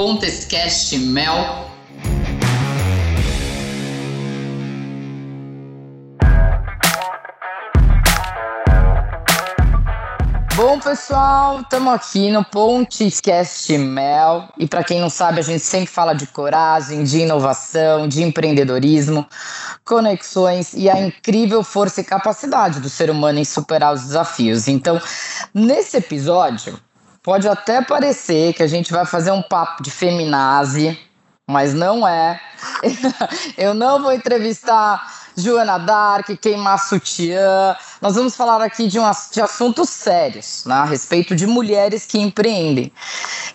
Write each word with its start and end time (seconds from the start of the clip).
Mel. 0.00 1.68
Bom, 10.56 10.80
pessoal, 10.80 11.60
estamos 11.60 11.92
aqui 11.92 12.30
no 12.30 12.42
Pontescast 12.42 13.76
Mel. 13.76 14.48
E 14.56 14.66
para 14.66 14.82
quem 14.82 14.98
não 15.02 15.10
sabe, 15.10 15.40
a 15.40 15.42
gente 15.42 15.60
sempre 15.60 15.88
fala 15.88 16.14
de 16.14 16.26
coragem, 16.28 17.04
de 17.04 17.18
inovação, 17.18 18.08
de 18.08 18.22
empreendedorismo, 18.22 19.26
conexões 19.84 20.72
e 20.72 20.88
a 20.88 20.98
incrível 20.98 21.62
força 21.62 22.00
e 22.00 22.04
capacidade 22.04 22.80
do 22.80 22.88
ser 22.88 23.10
humano 23.10 23.38
em 23.38 23.44
superar 23.44 23.92
os 23.92 24.00
desafios. 24.00 24.66
Então, 24.66 24.98
nesse 25.52 25.98
episódio, 25.98 26.80
pode 27.22 27.48
até 27.48 27.82
parecer 27.82 28.52
que 28.54 28.62
a 28.62 28.66
gente 28.66 28.92
vai 28.92 29.04
fazer 29.04 29.30
um 29.30 29.42
papo 29.42 29.82
de 29.82 29.90
feminazi, 29.90 30.98
mas 31.48 31.74
não 31.74 32.06
é. 32.06 32.40
Eu 33.56 33.74
não 33.74 34.02
vou 34.02 34.12
entrevistar 34.12 35.29
Joana 35.40 35.78
Dark, 35.78 36.28
queimar 36.40 36.78
sutiã. 36.78 37.74
Nós 38.00 38.14
vamos 38.14 38.36
falar 38.36 38.62
aqui 38.62 38.86
de, 38.86 38.98
um, 38.98 39.10
de 39.32 39.40
assuntos 39.40 39.88
sérios, 39.88 40.64
né, 40.66 40.74
a 40.74 40.84
respeito 40.84 41.34
de 41.34 41.46
mulheres 41.46 42.06
que 42.06 42.18
empreendem. 42.18 42.92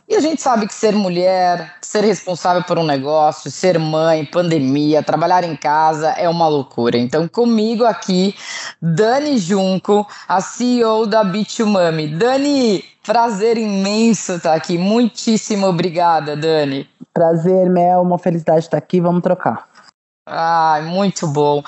E 0.07 0.15
a 0.15 0.19
gente 0.19 0.41
sabe 0.41 0.67
que 0.67 0.73
ser 0.73 0.93
mulher, 0.93 1.75
ser 1.81 2.03
responsável 2.03 2.63
por 2.63 2.77
um 2.77 2.85
negócio, 2.85 3.49
ser 3.49 3.79
mãe, 3.79 4.25
pandemia, 4.25 5.01
trabalhar 5.01 5.43
em 5.43 5.55
casa 5.55 6.09
é 6.09 6.29
uma 6.29 6.47
loucura. 6.47 6.97
Então, 6.97 7.27
comigo 7.27 7.85
aqui, 7.85 8.35
Dani 8.81 9.37
Junco, 9.37 10.05
a 10.27 10.41
CEO 10.41 11.07
da 11.07 11.23
Bitumami. 11.23 12.07
Dani, 12.07 12.83
prazer 13.03 13.57
imenso 13.57 14.33
estar 14.33 14.53
aqui. 14.53 14.77
Muitíssimo 14.77 15.67
obrigada, 15.67 16.35
Dani. 16.35 16.87
Prazer, 17.13 17.69
Mel. 17.69 18.01
Uma 18.01 18.17
felicidade 18.17 18.65
estar 18.65 18.77
aqui. 18.77 18.99
Vamos 18.99 19.21
trocar. 19.21 19.74
Ai, 20.27 20.81
muito 20.81 21.27
bom. 21.27 21.61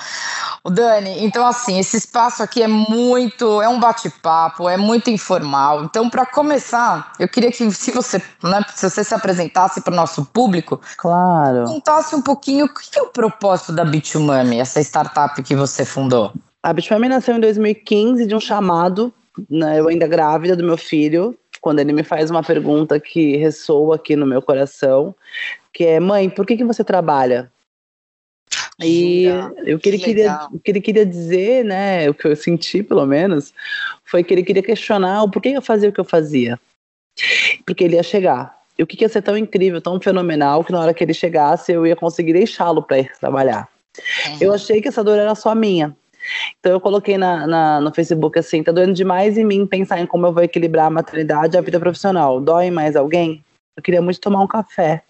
O 0.64 0.70
Dani, 0.70 1.24
então 1.24 1.46
assim, 1.46 1.78
esse 1.78 1.96
espaço 1.96 2.42
aqui 2.42 2.60
é 2.60 2.66
muito, 2.66 3.62
é 3.62 3.68
um 3.68 3.78
bate-papo, 3.78 4.68
é 4.68 4.76
muito 4.76 5.10
informal. 5.10 5.84
Então, 5.84 6.10
para 6.10 6.26
começar, 6.26 7.12
eu 7.20 7.28
queria 7.28 7.52
que 7.52 7.70
se 7.70 7.92
você, 7.92 8.20
né, 8.42 8.60
se 8.74 8.90
você 8.90 9.04
se 9.04 9.14
apresentasse 9.14 9.80
para 9.80 9.92
o 9.92 9.96
nosso 9.96 10.24
público, 10.26 10.80
claro, 10.96 11.64
contasse 11.64 12.16
um 12.16 12.20
pouquinho 12.20 12.64
o 12.64 12.68
que 12.68 12.98
é 12.98 13.02
o 13.02 13.10
propósito 13.10 13.72
da 13.72 13.84
Bitumami, 13.84 14.58
essa 14.58 14.80
startup 14.80 15.40
que 15.40 15.54
você 15.54 15.84
fundou. 15.84 16.32
A 16.60 16.72
Bitumami 16.72 17.08
nasceu 17.08 17.36
em 17.36 17.40
2015 17.40 18.26
de 18.26 18.34
um 18.34 18.40
chamado, 18.40 19.14
né, 19.48 19.78
eu 19.78 19.86
ainda 19.86 20.08
grávida 20.08 20.56
do 20.56 20.64
meu 20.64 20.76
filho, 20.76 21.38
quando 21.60 21.78
ele 21.78 21.92
me 21.92 22.02
faz 22.02 22.28
uma 22.28 22.42
pergunta 22.42 22.98
que 22.98 23.36
ressoa 23.36 23.94
aqui 23.94 24.16
no 24.16 24.26
meu 24.26 24.42
coração, 24.42 25.14
que 25.72 25.84
é: 25.84 26.00
"Mãe, 26.00 26.28
por 26.28 26.44
que 26.44 26.56
que 26.56 26.64
você 26.64 26.82
trabalha?" 26.82 27.50
E 28.80 29.26
o 29.74 29.78
que 29.78 29.88
ele, 29.88 29.98
queria, 29.98 30.48
o 30.52 30.58
que 30.58 30.70
ele 30.70 30.80
queria 30.80 31.04
dizer, 31.04 31.64
né, 31.64 32.08
o 32.08 32.14
que 32.14 32.26
eu 32.26 32.36
senti 32.36 32.82
pelo 32.82 33.04
menos, 33.04 33.52
foi 34.04 34.22
que 34.22 34.32
ele 34.32 34.44
queria 34.44 34.62
questionar 34.62 35.22
o 35.24 35.30
porquê 35.30 35.48
eu 35.48 35.62
fazia 35.62 35.88
o 35.88 35.92
que 35.92 36.00
eu 36.00 36.04
fazia. 36.04 36.58
Porque 37.66 37.82
ele 37.84 37.96
ia 37.96 38.02
chegar. 38.02 38.56
E 38.78 38.82
o 38.82 38.86
que 38.86 39.02
ia 39.02 39.08
ser 39.08 39.22
tão 39.22 39.36
incrível, 39.36 39.80
tão 39.80 40.00
fenomenal, 40.00 40.62
que 40.62 40.70
na 40.70 40.80
hora 40.80 40.94
que 40.94 41.02
ele 41.02 41.12
chegasse 41.12 41.72
eu 41.72 41.84
ia 41.84 41.96
conseguir 41.96 42.34
deixá-lo 42.34 42.80
para 42.80 43.00
ir 43.00 43.12
trabalhar. 43.18 43.68
Uhum. 44.28 44.36
Eu 44.40 44.54
achei 44.54 44.80
que 44.80 44.86
essa 44.86 45.02
dor 45.02 45.18
era 45.18 45.34
só 45.34 45.52
minha. 45.54 45.96
Então 46.60 46.72
eu 46.72 46.80
coloquei 46.80 47.18
na, 47.18 47.46
na, 47.46 47.80
no 47.80 47.92
Facebook 47.92 48.38
assim, 48.38 48.62
tá 48.62 48.70
doendo 48.70 48.92
demais 48.92 49.36
em 49.36 49.44
mim 49.44 49.66
pensar 49.66 49.98
em 50.00 50.06
como 50.06 50.26
eu 50.26 50.32
vou 50.32 50.42
equilibrar 50.42 50.86
a 50.86 50.90
maternidade 50.90 51.56
e 51.56 51.58
a 51.58 51.62
vida 51.62 51.80
profissional. 51.80 52.40
Dói 52.40 52.70
mais 52.70 52.94
alguém? 52.94 53.44
Eu 53.76 53.82
queria 53.82 54.02
muito 54.02 54.20
tomar 54.20 54.40
um 54.40 54.46
café. 54.46 55.02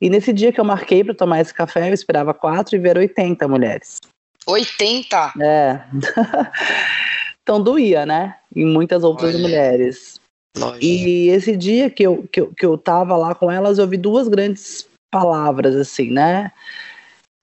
E 0.00 0.08
nesse 0.08 0.32
dia 0.32 0.52
que 0.52 0.60
eu 0.60 0.64
marquei 0.64 1.04
para 1.04 1.14
tomar 1.14 1.40
esse 1.40 1.52
café, 1.52 1.90
eu 1.90 1.94
esperava 1.94 2.32
quatro 2.32 2.74
e 2.74 2.78
ver 2.78 2.96
80 2.96 3.46
mulheres. 3.46 3.98
80? 4.46 5.34
É. 5.40 5.84
então 7.42 7.62
doía, 7.62 8.06
né? 8.06 8.36
E 8.54 8.64
muitas 8.64 9.04
outras 9.04 9.34
Olha. 9.34 9.42
mulheres. 9.42 10.20
Lógico. 10.56 10.84
E 10.84 11.28
esse 11.28 11.56
dia 11.56 11.90
que 11.90 12.02
eu, 12.02 12.26
que, 12.32 12.40
eu, 12.40 12.52
que 12.54 12.64
eu 12.64 12.78
tava 12.78 13.16
lá 13.16 13.34
com 13.34 13.50
elas, 13.50 13.78
eu 13.78 13.84
ouvi 13.84 13.96
duas 13.96 14.26
grandes 14.26 14.88
palavras, 15.12 15.76
assim, 15.76 16.10
né? 16.10 16.50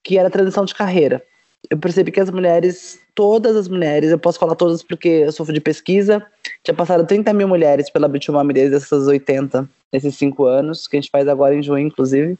Que 0.04 0.18
era 0.18 0.30
transição 0.30 0.64
de 0.64 0.74
carreira. 0.74 1.24
Eu 1.70 1.76
percebi 1.78 2.10
que 2.10 2.20
as 2.20 2.30
mulheres, 2.30 2.98
todas 3.14 3.56
as 3.56 3.68
mulheres, 3.68 4.10
eu 4.10 4.18
posso 4.18 4.38
falar 4.38 4.54
todas 4.54 4.82
porque 4.82 5.08
eu 5.08 5.32
sofro 5.32 5.52
de 5.52 5.60
pesquisa, 5.60 6.24
tinha 6.64 6.74
passado 6.74 7.06
30 7.06 7.32
mil 7.32 7.48
mulheres 7.48 7.90
pela 7.90 8.08
Bitumami 8.08 8.54
desde 8.54 8.76
essas 8.76 9.06
80, 9.06 9.68
nesses 9.92 10.16
cinco 10.16 10.46
anos, 10.46 10.86
que 10.86 10.96
a 10.96 11.00
gente 11.00 11.10
faz 11.10 11.28
agora 11.28 11.54
em 11.54 11.62
junho, 11.62 11.86
inclusive. 11.86 12.38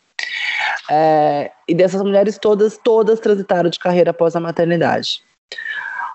É, 0.91 1.51
e 1.69 1.75
dessas 1.75 2.03
mulheres 2.03 2.39
todas, 2.39 2.79
todas 2.79 3.21
transitaram 3.21 3.69
de 3.69 3.79
carreira 3.79 4.11
após 4.11 4.35
a 4.35 4.41
maternidade. 4.41 5.23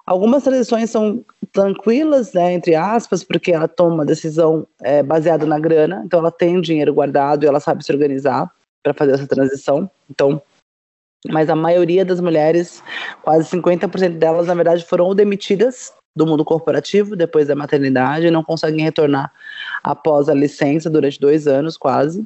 Algumas 0.05 0.43
transições 0.43 0.89
são 0.89 1.23
tranquilas, 1.51 2.33
né, 2.33 2.53
entre 2.53 2.75
aspas, 2.75 3.23
porque 3.23 3.51
ela 3.51 3.67
toma 3.67 3.95
uma 3.95 4.05
decisão 4.05 4.67
é, 4.81 5.01
baseada 5.01 5.45
na 5.45 5.57
grana, 5.57 6.01
então 6.05 6.19
ela 6.19 6.31
tem 6.31 6.59
dinheiro 6.59 6.93
guardado 6.93 7.43
e 7.43 7.47
ela 7.47 7.59
sabe 7.59 7.85
se 7.85 7.91
organizar 7.91 8.51
para 8.81 8.93
fazer 8.93 9.13
essa 9.13 9.27
transição. 9.27 9.89
Então, 10.09 10.41
mas 11.29 11.49
a 11.49 11.55
maioria 11.55 12.03
das 12.03 12.19
mulheres, 12.19 12.83
quase 13.21 13.49
50% 13.49 14.17
delas, 14.17 14.47
na 14.47 14.53
verdade, 14.53 14.85
foram 14.85 15.13
demitidas 15.15 15.93
do 16.15 16.27
mundo 16.27 16.45
corporativo 16.45 17.15
depois 17.15 17.47
da 17.47 17.55
maternidade 17.55 18.27
e 18.27 18.31
não 18.31 18.43
conseguem 18.43 18.83
retornar 18.83 19.31
após 19.83 20.29
a 20.29 20.33
licença 20.33 20.89
durante 20.89 21.19
dois 21.19 21.47
anos 21.47 21.75
quase, 21.75 22.23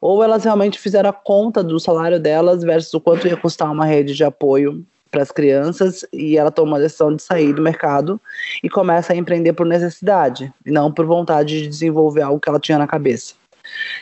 ou 0.00 0.22
elas 0.22 0.44
realmente 0.44 0.78
fizeram 0.78 1.10
a 1.10 1.12
conta 1.12 1.62
do 1.62 1.78
salário 1.78 2.18
delas 2.18 2.62
versus 2.62 2.92
o 2.92 3.00
quanto 3.00 3.28
ia 3.28 3.36
custar 3.36 3.70
uma 3.70 3.86
rede 3.86 4.14
de 4.14 4.24
apoio 4.24 4.84
para 5.10 5.22
as 5.22 5.30
crianças 5.30 6.04
e 6.12 6.36
ela 6.36 6.50
toma 6.50 6.76
a 6.76 6.80
decisão 6.80 7.14
de 7.14 7.22
sair 7.22 7.52
do 7.52 7.62
mercado 7.62 8.20
e 8.62 8.68
começa 8.68 9.12
a 9.12 9.16
empreender 9.16 9.52
por 9.52 9.64
necessidade 9.64 10.52
e 10.66 10.72
não 10.72 10.92
por 10.92 11.06
vontade 11.06 11.62
de 11.62 11.68
desenvolver 11.68 12.22
algo 12.22 12.40
que 12.40 12.48
ela 12.48 12.58
tinha 12.58 12.78
na 12.78 12.86
cabeça. 12.86 13.34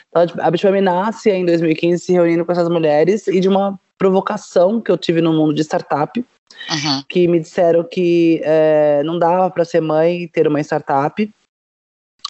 Então, 0.09 0.27
a 0.41 0.51
Bitfame 0.51 0.81
nasce 0.81 1.31
em 1.31 1.45
2015 1.45 2.03
se 2.03 2.13
reunindo 2.13 2.45
com 2.45 2.53
essas 2.53 2.69
mulheres 2.69 3.29
e 3.29 3.39
de 3.41 3.49
uma 3.49 3.79
provocação 4.03 4.81
que 4.81 4.91
eu 4.91 4.99
tive 4.99 5.21
no 5.21 5.33
mundo 5.33 5.55
de 5.55 5.63
startup, 5.63 6.19
uhum. 6.19 7.05
que 7.09 7.29
me 7.29 7.39
disseram 7.39 7.85
que 7.85 8.41
é, 8.43 9.01
não 9.05 9.17
dava 9.17 9.49
para 9.49 9.65
ser 9.65 9.81
mãe 9.81 10.23
e 10.23 10.29
ter 10.29 10.49
uma 10.49 10.61
startup, 10.61 11.31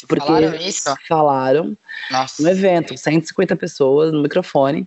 porque 0.07 0.27
falaram 0.27 0.55
isso? 0.57 0.95
Falaram. 1.09 1.79
Nossa. 2.11 2.43
No 2.43 2.51
evento, 2.51 2.95
150 2.95 3.57
pessoas 3.57 4.13
no 4.13 4.21
microfone. 4.21 4.87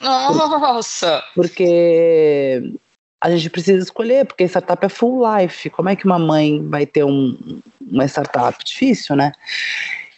Nossa! 0.00 1.22
Porque 1.34 2.72
a 3.20 3.30
gente 3.30 3.50
precisa 3.50 3.82
escolher, 3.82 4.24
porque 4.24 4.44
startup 4.44 4.86
é 4.86 4.88
full 4.88 5.22
life. 5.36 5.68
Como 5.68 5.90
é 5.90 5.96
que 5.96 6.06
uma 6.06 6.18
mãe 6.18 6.66
vai 6.66 6.86
ter 6.86 7.04
um, 7.04 7.60
uma 7.78 8.06
startup? 8.06 8.56
Difícil, 8.64 9.16
né? 9.16 9.32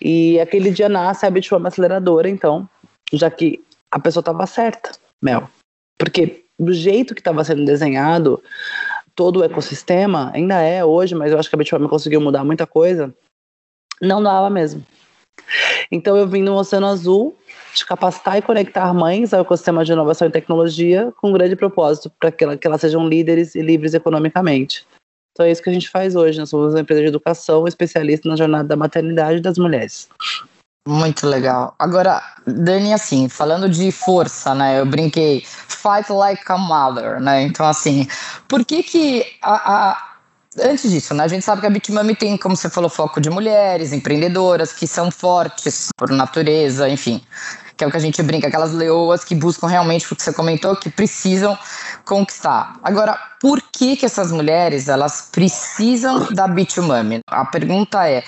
E 0.01 0.39
aquele 0.39 0.71
dia 0.71 0.89
nasce 0.89 1.27
a 1.27 1.31
Bitform 1.31 1.67
Aceleradora, 1.67 2.29
então, 2.29 2.69
já 3.13 3.31
que 3.31 3.65
a 3.91 3.99
pessoa 3.99 4.21
estava 4.21 4.47
certa, 4.47 4.93
Mel. 5.21 5.49
Porque 6.05 6.45
do 6.59 6.73
jeito 6.73 7.15
que 7.15 7.21
estava 7.21 7.43
sendo 7.45 7.65
desenhado, 7.65 8.43
todo 9.15 9.41
o 9.41 9.45
ecossistema, 9.45 10.31
ainda 10.35 10.61
é 10.61 10.85
hoje, 10.85 11.15
mas 11.15 11.33
eu 11.33 11.39
acho 11.39 11.49
que 11.49 11.57
a 11.57 11.59
Bitform 11.59 11.87
conseguiu 11.89 12.21
mudar 12.21 12.45
muita 12.45 12.67
coisa 12.67 13.13
não 14.01 14.23
dava 14.23 14.51
mesmo. 14.51 14.85
Então 15.91 16.17
eu 16.17 16.27
vim 16.27 16.43
no 16.43 16.55
Oceano 16.55 16.87
Azul 16.87 17.37
de 17.75 17.85
capacitar 17.85 18.39
e 18.39 18.43
conectar 18.43 18.93
mães 18.95 19.35
ao 19.35 19.41
ecossistema 19.41 19.85
de 19.85 19.93
inovação 19.93 20.29
e 20.29 20.31
tecnologia 20.31 21.13
com 21.21 21.31
um 21.31 21.33
grande 21.33 21.57
propósito 21.57 22.11
para 22.21 22.31
que, 22.31 22.57
que 22.57 22.67
elas 22.67 22.81
sejam 22.81 23.09
líderes 23.09 23.55
e 23.55 23.61
livres 23.61 23.95
economicamente. 23.95 24.87
Então 25.33 25.45
é 25.45 25.51
isso 25.51 25.63
que 25.63 25.71
a 25.71 25.73
gente 25.73 25.91
faz 25.91 26.15
hoje. 26.15 26.39
Nós 26.39 26.49
somos 26.49 26.73
uma 26.73 26.81
empresa 26.81 27.03
de 27.03 27.09
educação 27.09 27.67
especialista 27.67 28.29
na 28.29 28.37
jornada 28.37 28.69
da 28.69 28.77
maternidade 28.77 29.41
das 29.41 29.59
mulheres. 29.59 30.09
Muito 30.87 31.27
legal. 31.27 31.75
Agora, 31.79 32.23
Dani, 32.47 32.93
assim, 32.93 33.27
falando 33.29 33.71
de 33.71 33.91
força, 33.91 34.55
né? 34.55 34.81
Eu 34.81 34.85
brinquei, 34.85 35.43
fight 35.47 36.13
like 36.13 36.43
a 36.47 36.59
mother, 36.59 37.19
né? 37.21 37.43
Então, 37.43 37.67
assim, 37.67 38.07
por 38.47 38.65
que 38.67 38.83
que 38.83 39.25
a, 39.43 39.91
a 39.93 40.15
antes 40.63 40.91
disso, 40.91 41.15
né, 41.15 41.25
a 41.25 41.29
gente 41.29 41.45
sabe 41.45 41.61
que 41.61 41.67
a 41.67 41.71
Bitmami 41.71 42.15
tem, 42.15 42.37
como 42.37 42.57
você 42.57 42.69
falou, 42.71 42.89
foco 42.91 43.21
de 43.21 43.31
mulheres, 43.31 43.93
empreendedoras, 43.93 44.73
que 44.73 44.87
são 44.87 45.11
fortes 45.11 45.89
por 45.97 46.11
natureza, 46.11 46.89
enfim. 46.89 47.23
Que 47.77 47.83
é 47.83 47.87
o 47.89 47.91
que 47.91 47.97
a 47.97 48.01
gente 48.01 48.23
brinca, 48.23 48.47
aquelas 48.47 48.73
leoas 48.73 49.25
que 49.25 49.35
buscam 49.35 49.67
realmente 49.67 50.13
o 50.13 50.15
que 50.15 50.23
você 50.23 50.33
comentou, 50.33 50.77
que 50.77 50.89
precisam 50.89 51.59
conquistar. 52.05 52.79
Agora, 52.85 53.19
por 53.41 53.61
que 53.61 53.97
que 53.97 54.07
essas 54.07 54.31
mulheres, 54.31 54.89
elas 54.89 55.29
precisam 55.33 56.33
da 56.33 56.47
Bitmami? 56.47 57.19
A 57.27 57.45
pergunta 57.45 58.09
é, 58.09 58.23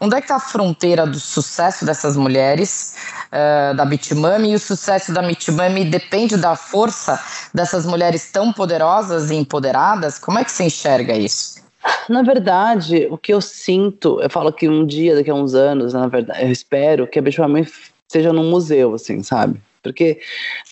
onde 0.00 0.16
é 0.16 0.20
que 0.20 0.24
está 0.24 0.36
a 0.36 0.40
fronteira 0.40 1.06
do 1.06 1.18
sucesso 1.18 1.84
dessas 1.84 2.16
mulheres, 2.16 2.96
uh, 3.28 3.74
da 3.74 3.84
Bitmami, 3.84 4.52
e 4.52 4.54
o 4.54 4.58
sucesso 4.58 5.12
da 5.12 5.22
Bitmami 5.22 5.84
depende 5.84 6.36
da 6.36 6.56
força 6.56 7.20
dessas 7.52 7.86
mulheres 7.86 8.30
tão 8.30 8.52
poderosas 8.52 9.30
e 9.30 9.34
empoderadas? 9.34 10.18
Como 10.18 10.38
é 10.38 10.44
que 10.44 10.52
você 10.52 10.64
enxerga 10.64 11.16
isso? 11.16 11.64
Na 12.08 12.22
verdade, 12.22 13.06
o 13.10 13.18
que 13.18 13.32
eu 13.32 13.40
sinto, 13.40 14.20
eu 14.20 14.28
falo 14.28 14.52
que 14.52 14.68
um 14.68 14.86
dia, 14.86 15.14
daqui 15.14 15.30
a 15.30 15.34
uns 15.34 15.54
anos, 15.54 15.92
na 15.92 16.08
verdade, 16.08 16.42
eu 16.42 16.50
espero 16.50 17.06
que 17.06 17.18
a 17.18 17.22
Bitmami 17.22 17.66
seja 18.08 18.32
num 18.32 18.50
museu, 18.50 18.94
assim, 18.94 19.22
sabe? 19.22 19.60
Porque, 19.82 20.20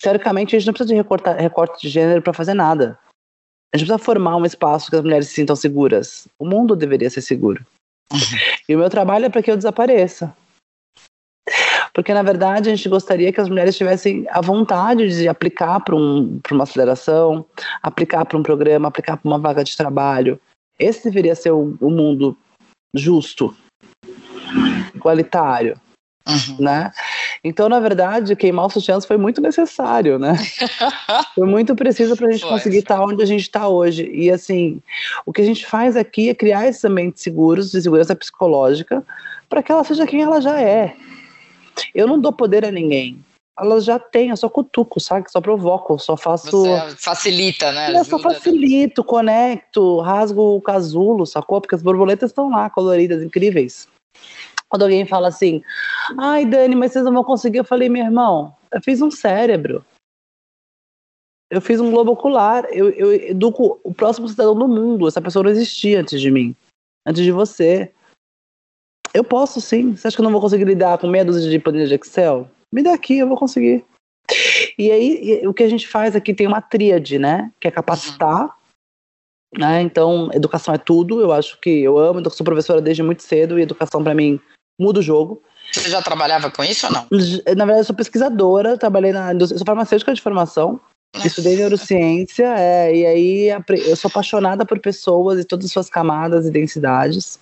teoricamente, 0.01 0.55
a 0.55 0.59
gente 0.59 0.67
não 0.67 0.73
precisa 0.73 0.93
de 0.93 1.41
recorte 1.41 1.81
de 1.81 1.89
gênero 1.89 2.21
para 2.21 2.33
fazer 2.33 2.53
nada. 2.53 2.99
A 3.73 3.77
gente 3.77 3.87
precisa 3.87 4.03
formar 4.03 4.35
um 4.35 4.45
espaço 4.45 4.89
que 4.89 4.95
as 4.95 5.01
mulheres 5.01 5.27
se 5.27 5.35
sintam 5.35 5.55
seguras. 5.55 6.27
O 6.37 6.45
mundo 6.45 6.75
deveria 6.75 7.09
ser 7.09 7.21
seguro. 7.21 7.65
Uhum. 8.11 8.19
E 8.67 8.75
o 8.75 8.79
meu 8.79 8.89
trabalho 8.89 9.25
é 9.25 9.29
para 9.29 9.43
que 9.43 9.51
eu 9.51 9.57
desapareça. 9.57 10.35
Porque, 11.93 12.13
na 12.13 12.23
verdade, 12.23 12.69
a 12.69 12.75
gente 12.75 12.89
gostaria 12.89 13.31
que 13.31 13.39
as 13.39 13.47
mulheres 13.47 13.77
tivessem 13.77 14.25
a 14.29 14.41
vontade 14.41 15.07
de 15.07 15.29
aplicar 15.29 15.79
para 15.79 15.95
um, 15.95 16.41
uma 16.51 16.63
aceleração, 16.63 17.45
aplicar 17.81 18.25
para 18.25 18.37
um 18.37 18.43
programa, 18.43 18.89
aplicar 18.89 19.15
para 19.15 19.29
uma 19.29 19.39
vaga 19.39 19.63
de 19.63 19.77
trabalho. 19.77 20.39
Esse 20.77 21.05
deveria 21.05 21.35
ser 21.35 21.51
o, 21.51 21.77
o 21.79 21.89
mundo 21.89 22.37
justo, 22.93 23.55
igualitário. 24.93 25.79
Uhum. 26.27 26.57
Né? 26.59 26.91
Então, 27.47 27.69
na 27.69 27.79
verdade, 27.79 28.35
queimar 28.35 28.65
os 28.65 28.73
sutiãs 28.73 29.05
foi 29.05 29.17
muito 29.17 29.39
necessário, 29.39 30.17
né? 30.17 30.33
foi 31.35 31.47
muito 31.47 31.75
preciso 31.75 32.17
para 32.17 32.27
a 32.27 32.31
gente 32.31 32.41
foi. 32.41 32.49
conseguir 32.49 32.79
estar 32.79 32.99
onde 32.99 33.21
a 33.21 33.25
gente 33.25 33.43
está 33.43 33.67
hoje. 33.67 34.09
E 34.11 34.31
assim, 34.31 34.81
o 35.27 35.31
que 35.31 35.41
a 35.41 35.45
gente 35.45 35.63
faz 35.63 35.95
aqui 35.95 36.27
é 36.27 36.33
criar 36.33 36.67
esses 36.67 36.83
ambientes 36.83 37.21
seguros, 37.21 37.69
de 37.69 37.79
segurança 37.79 38.15
psicológica, 38.15 39.05
para 39.47 39.61
que 39.61 39.71
ela 39.71 39.83
seja 39.83 40.07
quem 40.07 40.23
ela 40.23 40.41
já 40.41 40.59
é. 40.59 40.95
Eu 41.93 42.07
não 42.07 42.19
dou 42.19 42.33
poder 42.33 42.65
a 42.65 42.71
ninguém. 42.71 43.23
Elas 43.59 43.85
já 43.85 43.99
têm, 43.99 44.29
eu 44.29 44.37
só 44.37 44.49
cutuco, 44.49 44.99
sabe? 44.99 45.31
Só 45.31 45.39
provoco, 45.39 45.99
só 45.99 46.17
faço. 46.17 46.49
Você 46.49 46.95
facilita, 46.97 47.71
né? 47.71 47.95
Eu 47.95 48.03
só 48.05 48.17
facilito, 48.17 49.03
conecto, 49.03 49.99
rasgo 50.01 50.55
o 50.55 50.61
casulo, 50.61 51.27
sacou? 51.27 51.61
Porque 51.61 51.75
as 51.75 51.83
borboletas 51.83 52.31
estão 52.31 52.49
lá, 52.49 52.71
coloridas, 52.71 53.21
incríveis. 53.21 53.87
Quando 54.69 54.83
alguém 54.83 55.05
fala 55.05 55.27
assim, 55.27 55.63
ai 56.17 56.45
Dani, 56.45 56.75
mas 56.75 56.91
vocês 56.91 57.05
não 57.05 57.13
vão 57.13 57.23
conseguir, 57.23 57.59
eu 57.59 57.65
falei, 57.65 57.87
meu 57.87 58.03
irmão, 58.03 58.55
eu 58.71 58.81
fiz 58.81 59.01
um 59.01 59.11
cérebro. 59.11 59.85
Eu 61.49 61.61
fiz 61.61 61.79
um 61.79 61.91
globo 61.91 62.11
ocular, 62.11 62.65
eu, 62.71 62.89
eu 62.89 63.13
educo 63.13 63.79
o 63.83 63.93
próximo 63.93 64.27
cidadão 64.27 64.57
do 64.57 64.67
mundo. 64.67 65.07
Essa 65.07 65.21
pessoa 65.21 65.43
não 65.43 65.51
existia 65.51 66.01
antes 66.01 66.19
de 66.19 66.31
mim, 66.31 66.55
antes 67.05 67.23
de 67.23 67.31
você. 67.31 67.93
Eu 69.13 69.23
posso 69.23 69.61
sim. 69.61 69.95
Você 69.95 70.07
acha 70.07 70.17
que 70.17 70.21
eu 70.21 70.25
não 70.25 70.31
vou 70.31 70.41
conseguir 70.41 70.65
lidar 70.65 70.97
com 70.97 71.07
meia 71.07 71.23
dúzia 71.23 71.49
de 71.49 71.59
planilhas 71.59 71.89
de 71.89 71.95
Excel? 71.95 72.49
Me 72.73 72.81
dá 72.81 72.93
aqui, 72.93 73.19
eu 73.19 73.27
vou 73.27 73.37
conseguir. 73.37 73.85
E 74.77 74.91
aí, 74.91 75.47
o 75.47 75.53
que 75.53 75.63
a 75.63 75.69
gente 75.69 75.87
faz 75.87 76.15
aqui 76.15 76.33
tem 76.33 76.47
uma 76.47 76.61
tríade, 76.61 77.17
né? 77.17 77.53
Que 77.61 77.67
é 77.67 77.71
capacitar. 77.71 78.57
Né? 79.57 79.81
Então, 79.81 80.29
educação 80.33 80.73
é 80.73 80.77
tudo. 80.77 81.21
Eu 81.21 81.31
acho 81.31 81.59
que 81.61 81.69
eu 81.69 81.97
amo, 81.97 82.19
eu 82.19 82.29
sou 82.29 82.43
professora 82.43 82.81
desde 82.81 83.03
muito 83.03 83.23
cedo 83.23 83.57
e 83.57 83.61
educação 83.61 84.03
para 84.03 84.15
mim 84.15 84.41
muda 84.79 84.99
o 84.99 85.03
jogo. 85.03 85.41
Você 85.71 85.89
já 85.89 86.01
trabalhava 86.01 86.49
com 86.51 86.63
isso 86.63 86.85
ou 86.87 86.93
não? 86.93 87.07
Na 87.11 87.65
verdade, 87.65 87.79
eu 87.79 87.83
sou 87.83 87.95
pesquisadora, 87.95 88.77
trabalhei 88.77 89.11
na 89.11 89.33
eu 89.33 89.47
sou 89.47 89.65
farmacêutica 89.65 90.13
de 90.13 90.21
formação, 90.21 90.79
Nossa. 91.13 91.27
estudei 91.27 91.55
neurociência, 91.55 92.53
é, 92.57 92.95
e 92.95 93.05
aí 93.05 93.63
eu 93.87 93.95
sou 93.95 94.09
apaixonada 94.09 94.65
por 94.65 94.79
pessoas 94.79 95.39
e 95.39 95.43
todas 95.43 95.65
as 95.65 95.71
suas 95.71 95.89
camadas 95.89 96.45
e 96.45 96.51
densidades, 96.51 97.39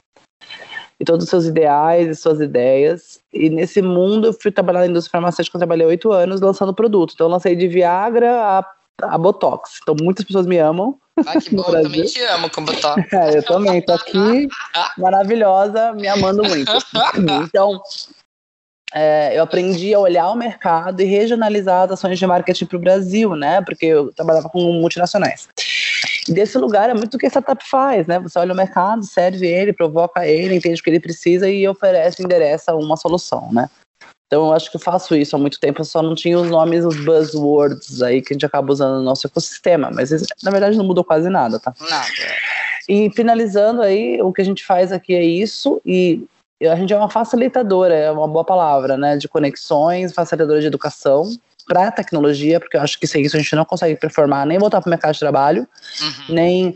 e 0.99 1.05
todos 1.05 1.25
os 1.25 1.29
seus 1.29 1.45
ideais 1.45 2.07
e 2.07 2.15
suas 2.15 2.39
ideias. 2.39 3.19
E 3.31 3.49
nesse 3.49 3.81
mundo, 3.81 4.27
eu 4.27 4.33
fui 4.33 4.51
trabalhar 4.51 4.79
na 4.79 4.87
indústria 4.87 5.11
farmacêutica, 5.11 5.57
eu 5.57 5.59
trabalhei 5.59 5.85
oito 5.85 6.11
anos 6.11 6.39
lançando 6.39 6.73
produto. 6.73 7.13
Então, 7.13 7.27
eu 7.27 7.31
lancei 7.31 7.55
de 7.55 7.67
Viagra 7.67 8.41
a, 8.41 8.65
a 9.01 9.17
Botox. 9.17 9.79
Então, 9.81 9.95
muitas 10.01 10.23
pessoas 10.23 10.45
me 10.45 10.57
amam. 10.57 10.97
Ah, 11.25 11.39
que 11.39 11.55
bom, 11.55 11.63
eu 11.67 11.83
também 11.83 12.03
te 12.05 12.21
amo 12.23 12.49
com 12.49 12.65
Botox. 12.65 13.03
É, 13.13 13.37
eu 13.37 13.43
também, 13.43 13.81
tô 13.81 13.93
aqui, 13.93 14.47
maravilhosa, 14.97 15.93
me 15.93 16.07
amando 16.07 16.43
muito. 16.43 16.71
Então, 17.43 17.79
é, 18.93 19.37
eu 19.37 19.43
aprendi 19.43 19.93
a 19.93 19.99
olhar 19.99 20.29
o 20.29 20.35
mercado 20.35 21.01
e 21.01 21.05
regionalizar 21.05 21.83
as 21.83 21.91
ações 21.91 22.17
de 22.17 22.25
marketing 22.25 22.65
para 22.65 22.77
o 22.77 22.81
Brasil, 22.81 23.35
né? 23.35 23.61
Porque 23.61 23.85
eu 23.85 24.13
trabalhava 24.13 24.49
com 24.49 24.59
multinacionais. 24.73 25.47
E 26.27 26.33
desse 26.33 26.57
lugar 26.57 26.89
é 26.89 26.93
muito 26.93 27.15
o 27.15 27.17
que 27.17 27.25
a 27.25 27.29
startup 27.29 27.67
faz, 27.67 28.07
né? 28.07 28.19
Você 28.19 28.39
olha 28.39 28.53
o 28.53 28.57
mercado, 28.57 29.03
serve 29.03 29.47
ele, 29.47 29.73
provoca 29.73 30.27
ele, 30.27 30.55
entende 30.55 30.79
o 30.79 30.83
que 30.83 30.89
ele 30.89 30.99
precisa 30.99 31.49
e 31.49 31.67
oferece, 31.67 32.23
endereça 32.23 32.75
uma 32.75 32.95
solução, 32.95 33.51
né? 33.51 33.69
Então 34.33 34.47
eu 34.47 34.53
acho 34.53 34.71
que 34.71 34.77
eu 34.77 34.81
faço 34.81 35.15
isso 35.15 35.35
há 35.35 35.39
muito 35.39 35.59
tempo, 35.59 35.81
eu 35.81 35.85
só 35.85 36.01
não 36.01 36.15
tinha 36.15 36.39
os 36.39 36.49
nomes, 36.49 36.83
os 36.83 37.05
buzzwords 37.05 38.01
aí 38.01 38.19
que 38.19 38.33
a 38.33 38.35
gente 38.35 38.47
acaba 38.47 38.73
usando 38.73 38.97
no 38.97 39.03
nosso 39.03 39.27
ecossistema, 39.27 39.91
mas 39.93 40.09
na 40.41 40.49
verdade 40.49 40.75
não 40.75 40.83
mudou 40.83 41.03
quase 41.03 41.29
nada, 41.29 41.59
tá? 41.59 41.71
Nada. 41.87 42.07
E 42.89 43.11
finalizando 43.11 43.83
aí, 43.83 44.19
o 44.23 44.33
que 44.33 44.41
a 44.41 44.43
gente 44.43 44.65
faz 44.65 44.91
aqui 44.91 45.13
é 45.13 45.23
isso, 45.23 45.79
e 45.85 46.25
a 46.63 46.75
gente 46.75 46.91
é 46.91 46.97
uma 46.97 47.11
facilitadora, 47.11 47.93
é 47.93 48.09
uma 48.09 48.27
boa 48.27 48.43
palavra, 48.43 48.97
né? 48.97 49.17
De 49.17 49.27
conexões, 49.27 50.11
facilitadora 50.11 50.59
de 50.59 50.65
educação 50.65 51.29
para 51.65 51.87
a 51.87 51.91
tecnologia, 51.91 52.59
porque 52.59 52.77
eu 52.77 52.81
acho 52.81 52.99
que 52.99 53.07
sem 53.07 53.23
isso 53.23 53.35
a 53.35 53.39
gente 53.39 53.55
não 53.55 53.65
consegue 53.65 53.95
performar, 53.95 54.45
nem 54.45 54.57
voltar 54.57 54.81
para 54.81 54.87
o 54.87 54.89
mercado 54.89 55.13
de 55.13 55.19
trabalho, 55.19 55.67
uhum. 56.01 56.35
nem 56.35 56.75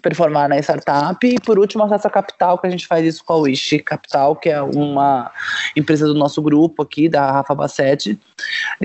performar 0.00 0.48
na 0.48 0.58
startup. 0.58 1.26
E 1.26 1.40
por 1.40 1.58
último, 1.58 1.84
acesso 1.84 2.06
a 2.06 2.10
capital, 2.10 2.58
que 2.58 2.66
a 2.66 2.70
gente 2.70 2.86
faz 2.86 3.04
isso 3.04 3.24
com 3.24 3.32
a 3.32 3.36
Wish 3.36 3.78
Capital, 3.80 4.36
que 4.36 4.48
é 4.48 4.60
uma 4.62 5.30
empresa 5.76 6.06
do 6.06 6.14
nosso 6.14 6.40
grupo 6.40 6.82
aqui, 6.82 7.08
da 7.08 7.30
Rafa 7.30 7.54
Bassetti, 7.54 8.18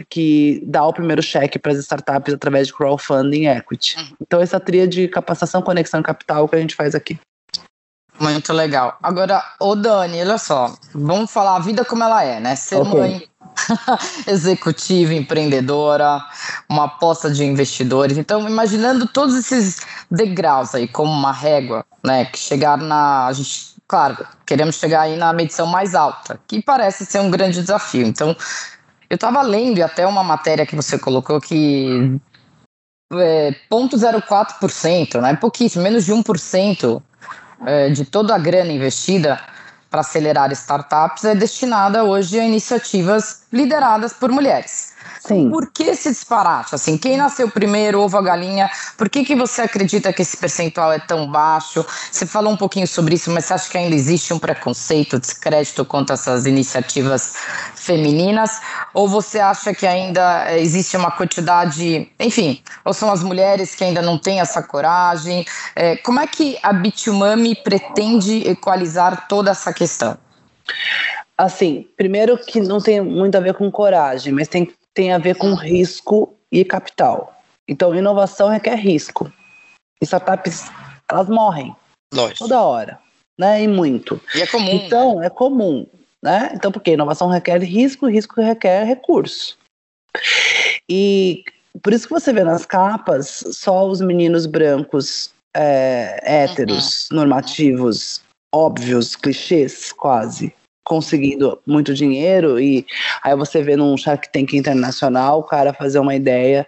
que 0.10 0.64
dá 0.66 0.86
o 0.86 0.94
primeiro 0.94 1.22
cheque 1.22 1.60
para 1.60 1.72
as 1.72 1.80
startups 1.80 2.34
através 2.34 2.68
de 2.68 2.74
crowdfunding 2.74 3.48
equity. 3.48 3.98
Uhum. 3.98 4.08
Então, 4.22 4.42
essa 4.42 4.60
tria 4.60 4.88
de 4.88 5.08
capacitação, 5.08 5.62
conexão 5.62 6.00
e 6.00 6.04
capital 6.04 6.48
que 6.48 6.56
a 6.56 6.60
gente 6.60 6.76
faz 6.76 6.96
aqui. 6.96 7.20
Muito 8.20 8.54
legal. 8.54 8.98
Agora, 9.02 9.44
ô 9.60 9.76
Dani, 9.76 10.22
olha 10.22 10.38
só, 10.38 10.74
vamos 10.94 11.32
falar 11.32 11.56
a 11.56 11.60
vida 11.60 11.84
como 11.84 12.04
ela 12.04 12.24
é, 12.24 12.40
né? 12.40 12.56
Ser 12.56 12.76
okay. 12.76 13.00
mãe 13.00 13.30
executiva, 14.28 15.14
empreendedora, 15.14 16.22
uma 16.70 16.86
aposta 16.86 17.30
de 17.30 17.44
investidores. 17.44 18.18
Então, 18.18 18.48
imaginando 18.48 19.08
todos 19.08 19.36
esses 19.36 19.82
degraus 20.10 20.74
aí 20.76 20.88
como 20.88 21.12
uma 21.12 21.32
régua, 21.32 21.86
né? 22.04 22.26
Que 22.26 22.38
chegar 22.38 22.78
na. 22.78 23.28
A 23.28 23.34
gente, 23.34 23.76
claro, 23.88 24.26
queremos 24.46 24.76
chegar 24.76 25.02
aí 25.02 25.16
na 25.16 25.34
medição 25.34 25.66
mais 25.66 25.96
alta, 25.96 26.40
que 26.48 26.62
parece 26.62 27.06
ser 27.06 27.20
um 27.20 27.32
grande 27.32 27.62
desafio. 27.62 28.06
Então, 28.06 28.36
eu 29.10 29.16
estava 29.16 29.42
lendo 29.42 29.82
até 29.82 30.06
uma 30.08 30.24
matéria 30.24 30.66
que 30.66 30.76
você 30.76 30.98
colocou 30.98 31.40
que 31.40 32.20
é, 33.14 33.56
0,04%, 33.72 35.22
né? 35.22 35.36
Pouquíssimo, 35.36 35.84
menos 35.84 36.06
de 36.06 36.12
1% 36.12 37.02
é, 37.66 37.90
de 37.90 38.06
toda 38.06 38.36
a 38.36 38.40
grana 38.40 38.72
investida 38.72 39.40
para 39.94 40.02
acelerar 40.02 40.52
startups 40.52 41.24
é 41.24 41.36
destinada 41.36 42.04
hoje 42.04 42.40
a 42.40 42.44
iniciativas 42.44 43.44
lideradas 43.54 44.12
por 44.12 44.32
mulheres. 44.32 44.93
Sim. 45.26 45.50
Por 45.50 45.72
que 45.72 45.84
esse 45.84 46.10
disparate? 46.10 46.76
Assim, 46.76 46.98
quem 46.98 47.16
nasceu 47.16 47.50
primeiro, 47.50 48.02
ovo 48.02 48.18
a 48.18 48.22
galinha? 48.22 48.70
Por 48.98 49.10
que, 49.10 49.24
que 49.24 49.34
você 49.34 49.62
acredita 49.62 50.12
que 50.12 50.22
esse 50.22 50.36
percentual 50.36 50.92
é 50.92 51.00
tão 51.00 51.26
baixo? 51.32 51.86
Você 52.12 52.26
falou 52.26 52.52
um 52.52 52.58
pouquinho 52.58 52.86
sobre 52.86 53.16
isso, 53.16 53.32
mas 53.32 53.46
você 53.46 53.54
acha 53.54 53.70
que 53.70 53.78
ainda 53.78 53.96
existe 53.96 54.34
um 54.34 54.40
preconceito, 54.40 55.18
descrédito 55.18 55.86
contra 55.86 56.16
essas 56.16 56.46
iniciativas 56.46 57.36
femininas? 57.74 58.60
Ou 58.94 59.08
você 59.08 59.40
acha 59.40 59.74
que 59.74 59.88
ainda 59.88 60.58
existe 60.58 60.98
uma 60.98 61.10
quantidade, 61.10 62.12
enfim, 62.20 62.62
ou 62.84 62.94
são 62.94 63.10
as 63.10 63.24
mulheres 63.24 63.74
que 63.74 63.84
ainda 63.86 64.02
não 64.02 64.18
têm 64.18 64.42
essa 64.42 64.62
coragem? 64.62 65.46
É, 65.74 65.96
como 65.96 66.20
é 66.20 66.28
que 66.28 66.58
a 66.62 66.74
Bitumami 66.74 67.56
pretende 67.56 68.46
equalizar 68.46 69.26
toda 69.30 69.52
essa 69.52 69.72
questão? 69.72 70.18
Assim, 71.38 71.88
primeiro 71.96 72.38
que 72.38 72.60
não 72.60 72.82
tem 72.82 73.00
muito 73.00 73.36
a 73.36 73.40
ver 73.40 73.54
com 73.54 73.72
coragem, 73.72 74.34
mas 74.34 74.50
tem 74.50 74.70
tem 74.94 75.12
a 75.12 75.18
ver 75.18 75.36
com 75.36 75.54
risco 75.54 76.38
e 76.52 76.64
capital. 76.64 77.42
Então, 77.68 77.96
inovação 77.96 78.50
requer 78.50 78.76
risco. 78.76 79.32
E 80.02 80.06
startups, 80.06 80.70
elas 81.10 81.30
morrem. 81.30 81.76
Lógico. 82.14 82.40
Toda 82.40 82.62
hora, 82.62 83.00
né? 83.40 83.64
E 83.64 83.68
muito. 83.68 84.22
E 84.36 84.42
é 84.42 84.48
comum. 84.48 84.72
Então, 84.72 85.20
né? 85.20 85.26
é 85.26 85.30
comum, 85.30 85.88
né? 86.22 86.52
Então, 86.54 86.72
porque 86.72 86.92
inovação 86.92 87.28
requer 87.28 87.62
risco, 87.64 88.08
risco 88.08 88.40
requer 88.42 88.84
recurso. 88.84 89.58
E 90.90 91.44
por 91.82 91.94
isso 91.94 92.08
que 92.08 92.14
você 92.14 92.32
vê 92.32 92.44
nas 92.44 92.66
capas 92.66 93.44
só 93.52 93.88
os 93.88 94.00
meninos 94.02 94.46
brancos 94.46 95.32
é, 95.56 96.20
héteros, 96.24 97.10
uhum. 97.10 97.18
normativos, 97.18 98.22
óbvios, 98.54 99.16
clichês, 99.16 99.92
quase 99.92 100.54
conseguindo 100.84 101.60
muito 101.66 101.94
dinheiro 101.94 102.60
e 102.60 102.86
aí 103.24 103.36
você 103.36 103.62
vê 103.62 103.76
num 103.76 103.96
Shark 103.98 104.32
Tank 104.32 104.54
internacional 104.54 105.40
o 105.40 105.44
cara 105.44 105.74
fazer 105.74 106.00
uma 106.00 106.16
ideia 106.16 106.68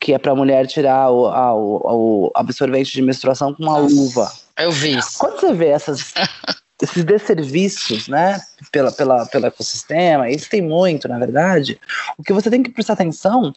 que 0.00 0.14
é 0.14 0.18
para 0.18 0.32
a 0.32 0.34
mulher 0.34 0.66
tirar 0.66 1.10
o, 1.10 1.26
a, 1.26 1.54
o, 1.54 2.32
absorvente 2.34 2.90
de 2.90 3.02
menstruação 3.02 3.52
com 3.52 3.62
uma 3.62 3.76
luva. 3.76 4.32
Eu 4.58 4.72
vi 4.72 4.96
isso. 4.96 5.18
Quando 5.18 5.38
você 5.38 5.52
vê 5.52 5.66
essas, 5.66 6.14
esses 6.82 7.04
desserviços, 7.04 8.08
né, 8.08 8.40
pela, 8.72 8.90
pela, 8.90 9.26
pelo 9.26 9.46
ecossistema, 9.46 10.30
isso 10.30 10.48
tem 10.48 10.62
muito, 10.62 11.06
na 11.06 11.18
verdade, 11.18 11.78
o 12.16 12.22
que 12.22 12.32
você 12.32 12.48
tem 12.48 12.62
que 12.62 12.70
prestar 12.70 12.94
atenção 12.94 13.52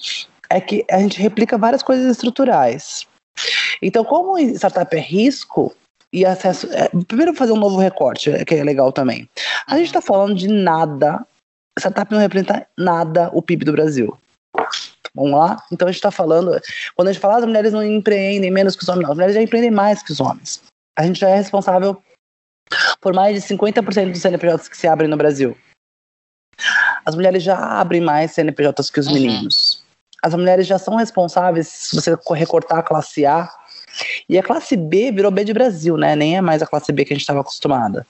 é 0.50 0.60
que 0.60 0.86
a 0.91 1.00
gente 1.00 1.19
replica 1.22 1.57
várias 1.57 1.81
coisas 1.81 2.12
estruturais. 2.12 3.07
Então, 3.81 4.03
como 4.03 4.38
startup 4.38 4.95
é 4.95 5.00
risco, 5.00 5.74
e 6.13 6.25
acesso. 6.25 6.70
É, 6.72 6.89
primeiro, 7.08 7.34
fazer 7.34 7.51
um 7.51 7.58
novo 7.58 7.77
recorte, 7.77 8.32
que 8.46 8.55
é 8.55 8.63
legal 8.63 8.91
também. 8.91 9.27
A 9.67 9.77
gente 9.77 9.88
está 9.88 10.01
falando 10.01 10.36
de 10.36 10.48
nada 10.48 11.25
startup 11.79 12.12
não 12.12 12.20
representa 12.20 12.67
nada 12.77 13.29
o 13.34 13.41
PIB 13.41 13.65
do 13.65 13.72
Brasil. 13.72 14.17
Vamos 15.15 15.32
lá? 15.32 15.58
Então 15.72 15.88
a 15.88 15.91
gente 15.91 16.00
está 16.00 16.12
falando. 16.12 16.60
Quando 16.96 17.08
a 17.08 17.12
gente 17.12 17.22
fala 17.22 17.36
ah, 17.36 17.38
as 17.38 17.46
mulheres 17.46 17.74
não 17.74 17.84
empreendem 17.84 18.51
menos 18.51 18.75
que 18.75 18.84
os 18.84 18.89
homens, 18.89 19.03
não. 19.03 19.12
As 19.12 19.15
mulheres 19.15 19.36
já 19.36 19.41
empreendem 19.41 19.72
mais 19.72 20.01
que 20.01 20.12
os 20.12 20.20
homens. 20.20 20.62
A 20.98 21.03
gente 21.03 21.20
já 21.20 21.29
é 21.29 21.36
responsável 21.36 22.01
por 23.00 23.13
mais 23.13 23.36
de 23.41 23.55
50% 23.55 24.12
dos 24.12 24.22
CNPJs 24.22 24.67
que 24.67 24.77
se 24.77 24.88
abrem 24.88 25.10
no 25.10 25.17
Brasil. 25.17 25.58
As 27.05 27.15
mulheres 27.15 27.43
já 27.43 27.58
abrem 27.58 28.01
mais 28.01 28.32
CNPJs 28.32 28.89
que 28.89 29.00
os 29.00 29.12
meninos. 29.12 29.84
As 30.24 30.34
mulheres 30.34 30.65
já 30.65 30.79
são 30.79 30.96
responsáveis, 30.96 31.67
se 31.67 31.96
você 31.96 32.17
recortar 32.34 32.79
a 32.79 32.84
classe 32.84 33.25
A, 33.25 33.51
e 34.27 34.38
a 34.38 34.43
classe 34.43 34.75
B 34.75 35.12
virou 35.12 35.31
B 35.31 35.43
de 35.43 35.53
Brasil, 35.53 35.97
né? 35.97 36.15
Nem 36.15 36.38
é 36.38 36.41
mais 36.41 36.62
a 36.62 36.67
classe 36.67 36.91
B 36.91 37.05
que 37.05 37.13
a 37.13 37.15
gente 37.15 37.21
estava 37.21 37.41
acostumada 37.41 38.05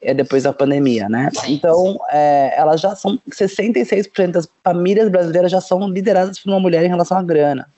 é 0.00 0.14
depois 0.14 0.44
da 0.44 0.52
pandemia, 0.52 1.08
né? 1.08 1.28
Então, 1.46 1.98
é, 2.10 2.54
elas 2.56 2.80
já 2.80 2.96
são 2.96 3.18
66% 3.28 4.30
das 4.30 4.48
famílias 4.64 5.10
brasileiras 5.10 5.50
já 5.50 5.60
são 5.60 5.88
lideradas 5.88 6.38
por 6.38 6.50
uma 6.50 6.60
mulher 6.60 6.84
em 6.84 6.88
relação 6.88 7.18
à 7.18 7.22
grana. 7.22 7.68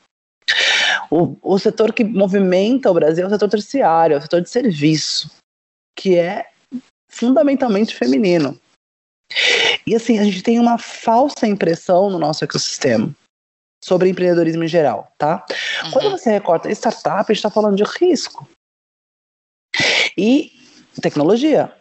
O, 1.11 1.37
o 1.43 1.59
setor 1.59 1.93
que 1.93 2.05
movimenta 2.05 2.91
o 2.91 2.95
Brasil 2.95 3.25
é 3.25 3.27
o 3.27 3.31
setor 3.31 3.49
terciário, 3.49 4.15
é 4.15 4.19
o 4.19 4.23
setor 4.23 4.41
de 4.41 4.51
serviço, 4.51 5.31
que 5.97 6.17
é 6.17 6.47
fundamentalmente 7.09 7.95
feminino. 7.95 8.59
E 9.87 9.95
assim, 9.95 10.19
a 10.19 10.25
gente 10.25 10.43
tem 10.43 10.61
uma 10.61 10.79
falsa 10.79 11.47
impressão 11.47 12.09
no 12.09 12.19
nosso 12.19 12.45
ecossistema 12.45 13.15
sobre 13.85 14.09
empreendedorismo 14.09 14.65
em 14.65 14.69
geral, 14.69 15.13
tá? 15.19 15.45
Uhum. 15.85 15.91
Quando 15.91 16.11
você 16.11 16.31
recorta 16.31 16.71
startup, 16.71 17.21
a 17.21 17.35
gente 17.35 17.39
está 17.39 17.51
falando 17.51 17.77
de 17.77 17.83
risco. 17.83 18.49
E 20.17 20.53
tecnologia. 21.01 21.73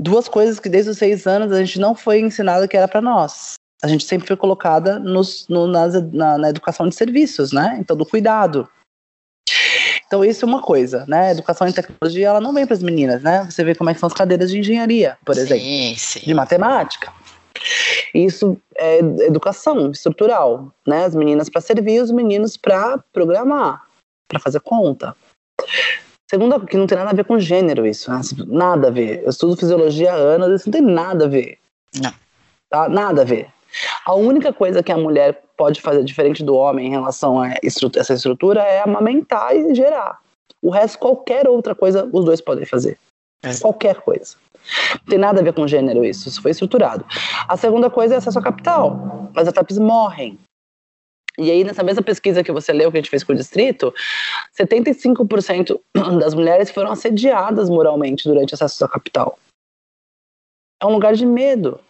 Duas 0.00 0.28
coisas 0.28 0.58
que 0.58 0.68
desde 0.68 0.90
os 0.90 0.98
seis 0.98 1.26
anos 1.26 1.52
a 1.52 1.58
gente 1.58 1.78
não 1.78 1.94
foi 1.94 2.20
ensinado 2.20 2.66
que 2.66 2.76
era 2.76 2.88
para 2.88 3.00
nós. 3.00 3.54
A 3.82 3.88
gente 3.88 4.04
sempre 4.04 4.26
foi 4.26 4.36
colocada 4.36 4.98
nos, 4.98 5.46
no, 5.48 5.66
nas, 5.66 5.94
na, 6.12 6.38
na, 6.38 6.48
educação 6.48 6.88
de 6.88 6.94
serviços, 6.94 7.52
né? 7.52 7.76
Então, 7.80 7.96
do 7.96 8.06
cuidado. 8.06 8.68
Então, 10.06 10.24
isso 10.24 10.44
é 10.44 10.48
uma 10.48 10.62
coisa, 10.62 11.04
né? 11.08 11.28
A 11.28 11.32
educação 11.32 11.66
em 11.66 11.72
tecnologia, 11.72 12.28
ela 12.28 12.40
não 12.40 12.52
vem 12.52 12.64
para 12.64 12.74
as 12.74 12.82
meninas, 12.82 13.22
né? 13.22 13.44
Você 13.50 13.64
vê 13.64 13.74
como 13.74 13.90
é 13.90 13.94
que 13.94 14.00
são 14.00 14.06
as 14.06 14.12
cadeiras 14.12 14.50
de 14.50 14.58
engenharia, 14.58 15.18
por 15.24 15.36
exemplo. 15.36 15.64
Sim, 15.64 15.94
sim. 15.96 16.20
De 16.20 16.34
matemática. 16.34 17.12
Isso 18.14 18.56
é 18.76 18.98
educação 18.98 19.90
estrutural, 19.90 20.72
né? 20.86 21.04
As 21.04 21.14
meninas 21.14 21.48
para 21.48 21.60
servir, 21.60 22.00
os 22.00 22.10
meninos 22.10 22.56
para 22.56 22.98
programar, 23.12 23.84
para 24.28 24.40
fazer 24.40 24.60
conta. 24.60 25.16
Segunda, 26.30 26.58
que 26.60 26.76
não 26.76 26.86
tem 26.86 26.96
nada 26.96 27.10
a 27.10 27.14
ver 27.14 27.24
com 27.24 27.38
gênero 27.38 27.86
isso, 27.86 28.10
né? 28.10 28.20
Nada 28.46 28.88
a 28.88 28.90
ver. 28.90 29.22
Eu 29.22 29.30
estudo 29.30 29.56
fisiologia 29.56 30.12
há 30.12 30.16
anos, 30.16 30.60
isso 30.60 30.70
não 30.70 30.72
tem 30.72 30.82
nada 30.82 31.26
a 31.26 31.28
ver. 31.28 31.58
Não. 32.00 32.12
Tá? 32.70 32.88
Nada 32.88 33.22
a 33.22 33.24
ver. 33.24 33.48
A 34.04 34.14
única 34.14 34.52
coisa 34.52 34.82
que 34.82 34.92
a 34.92 34.96
mulher 34.96 35.42
pode 35.56 35.80
fazer 35.80 36.02
diferente 36.04 36.42
do 36.42 36.54
homem 36.54 36.88
em 36.88 36.90
relação 36.90 37.40
a 37.40 37.50
essa 37.96 38.14
estrutura 38.14 38.62
é 38.62 38.80
amamentar 38.80 39.54
e 39.54 39.74
gerar. 39.74 40.18
O 40.62 40.70
resto, 40.70 40.98
qualquer 40.98 41.48
outra 41.48 41.74
coisa, 41.74 42.08
os 42.12 42.24
dois 42.24 42.40
podem 42.40 42.64
fazer. 42.64 42.98
É. 43.42 43.54
Qualquer 43.60 43.96
coisa. 43.96 44.36
Não 44.90 45.06
tem 45.06 45.18
nada 45.18 45.40
a 45.40 45.42
ver 45.44 45.52
com 45.52 45.66
gênero 45.66 46.04
isso, 46.04 46.28
isso 46.28 46.40
foi 46.40 46.52
estruturado. 46.52 47.04
A 47.48 47.56
segunda 47.56 47.90
coisa 47.90 48.14
é 48.14 48.18
acesso 48.18 48.38
a 48.38 48.42
capital. 48.42 49.30
As 49.34 49.46
startups 49.46 49.78
morrem. 49.78 50.38
E 51.38 51.50
aí, 51.50 51.64
nessa 51.64 51.82
mesma 51.82 52.02
pesquisa 52.02 52.44
que 52.44 52.52
você 52.52 52.72
leu, 52.72 52.90
que 52.90 52.98
a 52.98 53.00
gente 53.00 53.10
fez 53.10 53.24
com 53.24 53.32
o 53.32 53.36
distrito, 53.36 53.94
75% 54.58 55.80
das 56.20 56.34
mulheres 56.34 56.70
foram 56.70 56.92
assediadas 56.92 57.70
moralmente 57.70 58.28
durante 58.28 58.52
o 58.52 58.54
acesso 58.54 58.84
a 58.84 58.88
capital. 58.88 59.38
É 60.82 60.86
um 60.86 60.92
lugar 60.92 61.14
de 61.14 61.24
medo. 61.24 61.80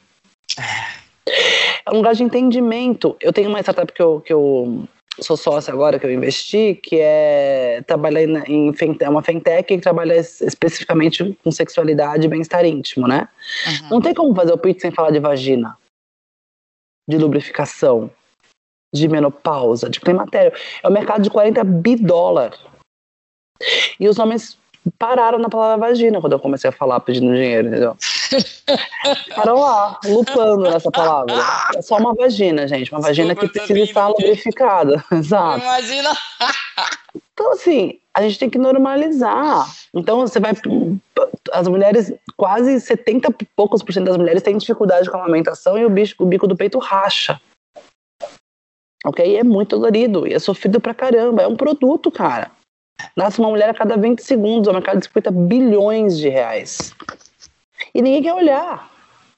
É 1.85 1.90
um 1.90 1.97
lugar 1.97 2.14
de 2.14 2.23
entendimento. 2.23 3.16
Eu 3.21 3.32
tenho 3.32 3.49
uma 3.49 3.61
startup 3.61 3.92
que 3.92 4.02
eu, 4.02 4.21
que 4.21 4.32
eu 4.32 4.87
sou 5.21 5.37
sócia 5.37 5.73
agora, 5.73 5.99
que 5.99 6.07
eu 6.07 6.12
investi, 6.12 6.75
que 6.75 6.99
é 6.99 7.83
trabalhar 7.87 8.23
em, 8.49 8.73
é 9.00 9.09
uma 9.09 9.23
fintech 9.23 9.64
que 9.64 9.78
trabalha 9.78 10.14
especificamente 10.14 11.38
com 11.45 11.50
sexualidade 11.50 12.26
e 12.26 12.28
bem-estar 12.28 12.64
íntimo, 12.64 13.07
né? 13.07 13.28
Uhum. 13.66 13.88
Não 13.90 14.00
tem 14.00 14.14
como 14.14 14.35
fazer 14.35 14.52
o 14.52 14.59
pitch 14.59 14.81
sem 14.81 14.90
falar 14.90 15.11
de 15.11 15.19
vagina, 15.19 15.76
de 17.09 17.19
lubrificação, 17.19 18.11
de 18.95 19.09
menopausa, 19.09 19.90
de 19.90 20.00
climatério. 20.00 20.57
É 20.83 20.88
um 20.88 20.92
mercado 20.92 21.23
de 21.23 21.31
40 21.31 21.62
bi 21.64 21.97
dólar. 21.97 22.57
E 24.00 24.09
os 24.09 24.19
homens 24.19 24.59
pararam 24.99 25.38
na 25.38 25.49
palavra 25.49 25.88
vagina 25.88 26.21
quando 26.21 26.33
eu 26.33 26.40
comecei 26.40 26.69
a 26.69 26.73
falar 26.73 27.00
pedindo 27.00 27.33
dinheiro, 27.33 27.69
entendeu? 27.69 27.97
Ficaram 29.24 29.60
lá, 29.60 29.98
lupando 30.04 30.70
nessa 30.70 30.90
palavra. 30.90 31.34
É 31.74 31.82
só 31.82 31.96
uma 31.98 32.14
vagina, 32.14 32.66
gente. 32.66 32.92
Uma 32.92 33.00
vagina 33.00 33.34
que 33.34 33.48
precisa 33.48 33.78
estar 33.80 34.08
lubrificada. 34.08 35.04
Exato. 35.12 35.64
Imagina. 35.64 36.10
Então, 37.32 37.52
assim, 37.52 37.98
a 38.14 38.22
gente 38.22 38.38
tem 38.38 38.50
que 38.50 38.58
normalizar. 38.58 39.66
Então, 39.94 40.20
você 40.20 40.38
vai. 40.40 40.52
As 41.52 41.68
mulheres, 41.68 42.12
quase 42.36 42.80
70 42.80 43.34
e 43.40 43.44
poucos 43.56 43.82
por 43.82 43.92
cento 43.92 44.06
das 44.06 44.16
mulheres 44.16 44.42
têm 44.42 44.56
dificuldade 44.56 45.10
com 45.10 45.16
a 45.16 45.20
amamentação 45.20 45.78
e 45.78 45.84
o, 45.84 45.90
bicho, 45.90 46.14
o 46.18 46.26
bico 46.26 46.46
do 46.46 46.56
peito 46.56 46.78
racha. 46.78 47.40
Ok? 49.04 49.36
É 49.36 49.42
muito 49.42 49.76
dolorido 49.76 50.26
e 50.26 50.34
é 50.34 50.38
sofrido 50.38 50.80
pra 50.80 50.94
caramba. 50.94 51.42
É 51.42 51.46
um 51.46 51.56
produto, 51.56 52.10
cara. 52.10 52.50
Nasce 53.16 53.40
uma 53.40 53.48
mulher 53.48 53.68
a 53.68 53.74
cada 53.74 53.96
20 53.96 54.20
segundos, 54.20 54.68
é 54.68 54.70
um 54.70 54.74
mercado 54.74 54.98
de 54.98 55.06
50 55.06 55.30
bilhões 55.30 56.18
de 56.18 56.28
reais. 56.28 56.94
E 57.94 58.00
ninguém 58.00 58.22
quer 58.22 58.34
olhar, 58.34 58.90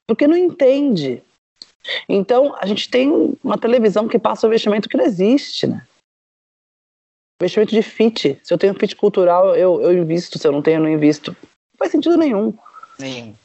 porque 0.06 0.26
não 0.26 0.36
entende. 0.36 1.22
Então, 2.08 2.54
a 2.58 2.66
gente 2.66 2.88
tem 2.88 3.36
uma 3.42 3.58
televisão 3.58 4.08
que 4.08 4.18
passa 4.18 4.46
o 4.46 4.50
investimento 4.50 4.88
que 4.88 4.96
não 4.96 5.04
existe, 5.04 5.66
né? 5.66 5.86
Investimento 7.40 7.74
de 7.74 7.82
fit. 7.82 8.40
Se 8.42 8.54
eu 8.54 8.58
tenho 8.58 8.74
fit 8.74 8.94
cultural, 8.96 9.54
eu, 9.56 9.80
eu 9.80 9.92
invisto. 9.92 10.38
Se 10.38 10.46
eu 10.46 10.52
não 10.52 10.62
tenho, 10.62 10.76
eu 10.76 10.82
não 10.82 10.88
invisto. 10.88 11.32
Não 11.42 11.78
faz 11.78 11.90
sentido 11.90 12.16
nenhum. 12.16 12.54
Sim. 12.98 13.36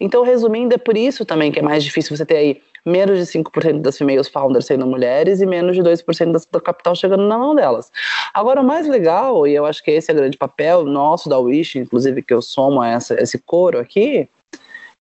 Então, 0.00 0.24
resumindo, 0.24 0.74
é 0.74 0.78
por 0.78 0.96
isso 0.96 1.24
também 1.24 1.52
que 1.52 1.58
é 1.58 1.62
mais 1.62 1.84
difícil 1.84 2.16
você 2.16 2.24
ter 2.24 2.36
aí 2.36 2.62
menos 2.84 3.18
de 3.18 3.24
5% 3.24 3.80
das 3.80 3.96
females 3.96 4.28
founders 4.28 4.66
sendo 4.66 4.86
mulheres 4.86 5.40
e 5.40 5.46
menos 5.46 5.76
de 5.76 5.82
2% 5.82 6.46
do 6.50 6.60
capital 6.60 6.94
chegando 6.94 7.26
na 7.26 7.38
mão 7.38 7.54
delas. 7.54 7.90
Agora, 8.32 8.60
o 8.60 8.64
mais 8.64 8.86
legal, 8.86 9.46
e 9.46 9.54
eu 9.54 9.64
acho 9.64 9.82
que 9.82 9.90
esse 9.90 10.10
é 10.10 10.14
o 10.14 10.16
grande 10.16 10.36
papel 10.36 10.84
nosso 10.84 11.28
da 11.28 11.38
Wish, 11.38 11.78
inclusive 11.78 12.22
que 12.22 12.34
eu 12.34 12.42
somo 12.42 12.80
a 12.80 12.88
essa, 12.88 13.14
esse 13.22 13.38
coro 13.38 13.78
aqui, 13.78 14.28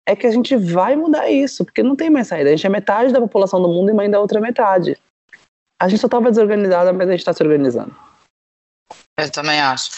é 0.07 0.15
que 0.15 0.27
a 0.27 0.31
gente 0.31 0.55
vai 0.55 0.95
mudar 0.95 1.29
isso, 1.29 1.63
porque 1.63 1.81
não 1.81 1.95
tem 1.95 2.09
mais 2.09 2.27
saída. 2.27 2.49
A 2.49 2.55
gente 2.55 2.65
é 2.65 2.69
metade 2.69 3.13
da 3.13 3.21
população 3.21 3.61
do 3.61 3.67
mundo 3.67 3.89
e 3.89 3.93
mãe 3.93 4.09
da 4.09 4.19
outra 4.19 4.39
metade. 4.39 4.97
A 5.81 5.87
gente 5.87 5.99
só 5.99 6.07
estava 6.07 6.29
desorganizada, 6.29 6.93
mas 6.93 7.07
a 7.07 7.11
gente 7.11 7.19
está 7.19 7.33
se 7.33 7.43
organizando. 7.43 7.95
Eu 9.17 9.31
também 9.31 9.59
acho. 9.59 9.91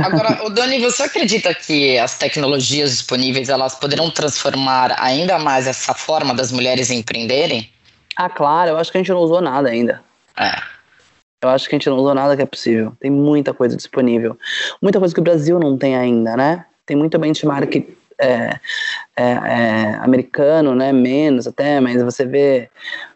Agora, 0.00 0.44
o 0.44 0.50
Dani, 0.50 0.78
você 0.78 1.02
acredita 1.02 1.54
que 1.54 1.98
as 1.98 2.16
tecnologias 2.16 2.90
disponíveis 2.90 3.48
elas 3.48 3.74
poderão 3.74 4.10
transformar 4.10 4.96
ainda 4.98 5.38
mais 5.38 5.66
essa 5.66 5.92
forma 5.92 6.34
das 6.34 6.50
mulheres 6.50 6.90
empreenderem? 6.90 7.70
Ah, 8.16 8.30
claro, 8.30 8.70
eu 8.70 8.76
acho 8.78 8.90
que 8.90 8.98
a 8.98 9.00
gente 9.00 9.12
não 9.12 9.20
usou 9.20 9.40
nada 9.40 9.68
ainda. 9.68 10.02
É. 10.38 10.52
Eu 11.42 11.50
acho 11.50 11.68
que 11.68 11.74
a 11.74 11.78
gente 11.78 11.90
não 11.90 11.98
usou 11.98 12.14
nada 12.14 12.36
que 12.36 12.42
é 12.42 12.46
possível. 12.46 12.96
Tem 13.00 13.10
muita 13.10 13.52
coisa 13.52 13.76
disponível. 13.76 14.38
Muita 14.80 14.98
coisa 14.98 15.12
que 15.12 15.20
o 15.20 15.24
Brasil 15.24 15.58
não 15.58 15.76
tem 15.76 15.96
ainda, 15.96 16.36
né? 16.36 16.64
Tem 16.86 16.96
muito 16.96 17.18
benchmark 17.18 17.84
é, 18.22 18.60
é, 19.16 19.22
é, 19.24 19.94
americano, 20.00 20.74
né? 20.74 20.92
Menos 20.92 21.46
até, 21.46 21.80
mas 21.80 22.02
você 22.02 22.24
vê 22.24 22.70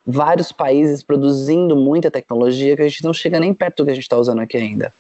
vários 0.07 0.53
países 0.53 1.03
produzindo 1.03 1.77
muita 1.77 2.11
tecnologia 2.11 2.77
que 2.77 2.83
a 2.83 2.89
gente 2.89 3.05
não 3.05 3.15
chega 3.15 3.41
nem 3.41 3.55
perto 3.55 3.79
do 3.79 3.87
que 3.87 3.93
a 3.93 3.95
gente 3.95 4.05
está 4.05 4.17
usando 4.17 4.41
aqui 4.41 4.57
ainda. 4.57 4.93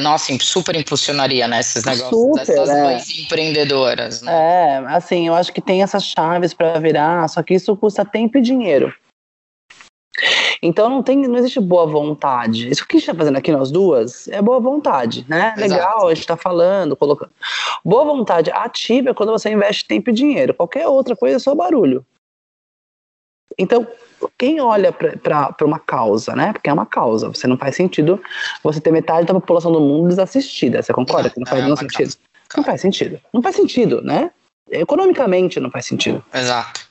Nossa, 0.00 0.32
super 0.38 0.76
impulsionaria 0.76 1.48
né, 1.48 1.58
esses 1.58 1.84
negócios 1.84 2.10
super, 2.10 2.46
dessas 2.46 2.68
é. 2.68 2.82
mães 2.84 3.18
empreendedoras. 3.18 4.22
Né? 4.22 4.32
É, 4.32 4.76
assim, 4.94 5.26
eu 5.26 5.34
acho 5.34 5.52
que 5.52 5.60
tem 5.60 5.82
essas 5.82 6.04
chaves 6.04 6.54
para 6.54 6.78
virar, 6.78 7.26
só 7.28 7.42
que 7.42 7.54
isso 7.54 7.76
custa 7.76 8.04
tempo 8.04 8.38
e 8.38 8.40
dinheiro. 8.40 8.94
Então 10.62 10.90
não 10.90 11.02
tem, 11.02 11.16
não 11.16 11.38
existe 11.38 11.58
boa 11.58 11.86
vontade. 11.86 12.68
Isso 12.68 12.86
que 12.86 12.96
a 12.96 12.98
gente 12.98 13.08
está 13.08 13.18
fazendo 13.18 13.36
aqui 13.36 13.50
nós 13.50 13.70
duas 13.70 14.28
é 14.28 14.42
boa 14.42 14.60
vontade, 14.60 15.24
né? 15.28 15.54
Exato. 15.56 15.72
Legal, 15.72 16.06
a 16.06 16.14
gente 16.14 16.22
está 16.22 16.36
falando, 16.36 16.94
colocando. 16.96 17.30
Boa 17.84 18.04
vontade 18.04 18.50
ativa 18.50 19.10
é 19.10 19.14
quando 19.14 19.32
você 19.32 19.50
investe 19.50 19.86
tempo 19.86 20.10
e 20.10 20.12
dinheiro. 20.12 20.52
Qualquer 20.52 20.86
outra 20.86 21.16
coisa 21.16 21.36
é 21.36 21.38
só 21.38 21.54
barulho. 21.54 22.04
Então, 23.58 23.86
quem 24.38 24.60
olha 24.60 24.92
para 24.92 25.54
uma 25.62 25.78
causa, 25.78 26.36
né? 26.36 26.52
Porque 26.52 26.68
é 26.68 26.72
uma 26.72 26.86
causa, 26.86 27.28
você 27.28 27.46
não 27.46 27.56
faz 27.56 27.76
sentido 27.76 28.22
você 28.62 28.80
ter 28.80 28.90
metade 28.90 29.26
da 29.26 29.34
população 29.34 29.72
do 29.72 29.80
mundo 29.80 30.08
desassistida. 30.08 30.82
Você 30.82 30.92
concorda 30.92 31.30
que 31.30 31.40
não 31.40 31.46
faz 31.46 31.60
é 31.60 31.64
nenhum 31.64 31.76
sentido? 31.76 31.98
Causa. 31.98 32.18
Não 32.56 32.64
faz 32.64 32.80
sentido. 32.80 33.20
Não 33.32 33.42
faz 33.42 33.56
sentido, 33.56 34.02
né? 34.02 34.30
Economicamente 34.70 35.58
não 35.58 35.70
faz 35.70 35.86
sentido. 35.86 36.22
Exato. 36.32 36.88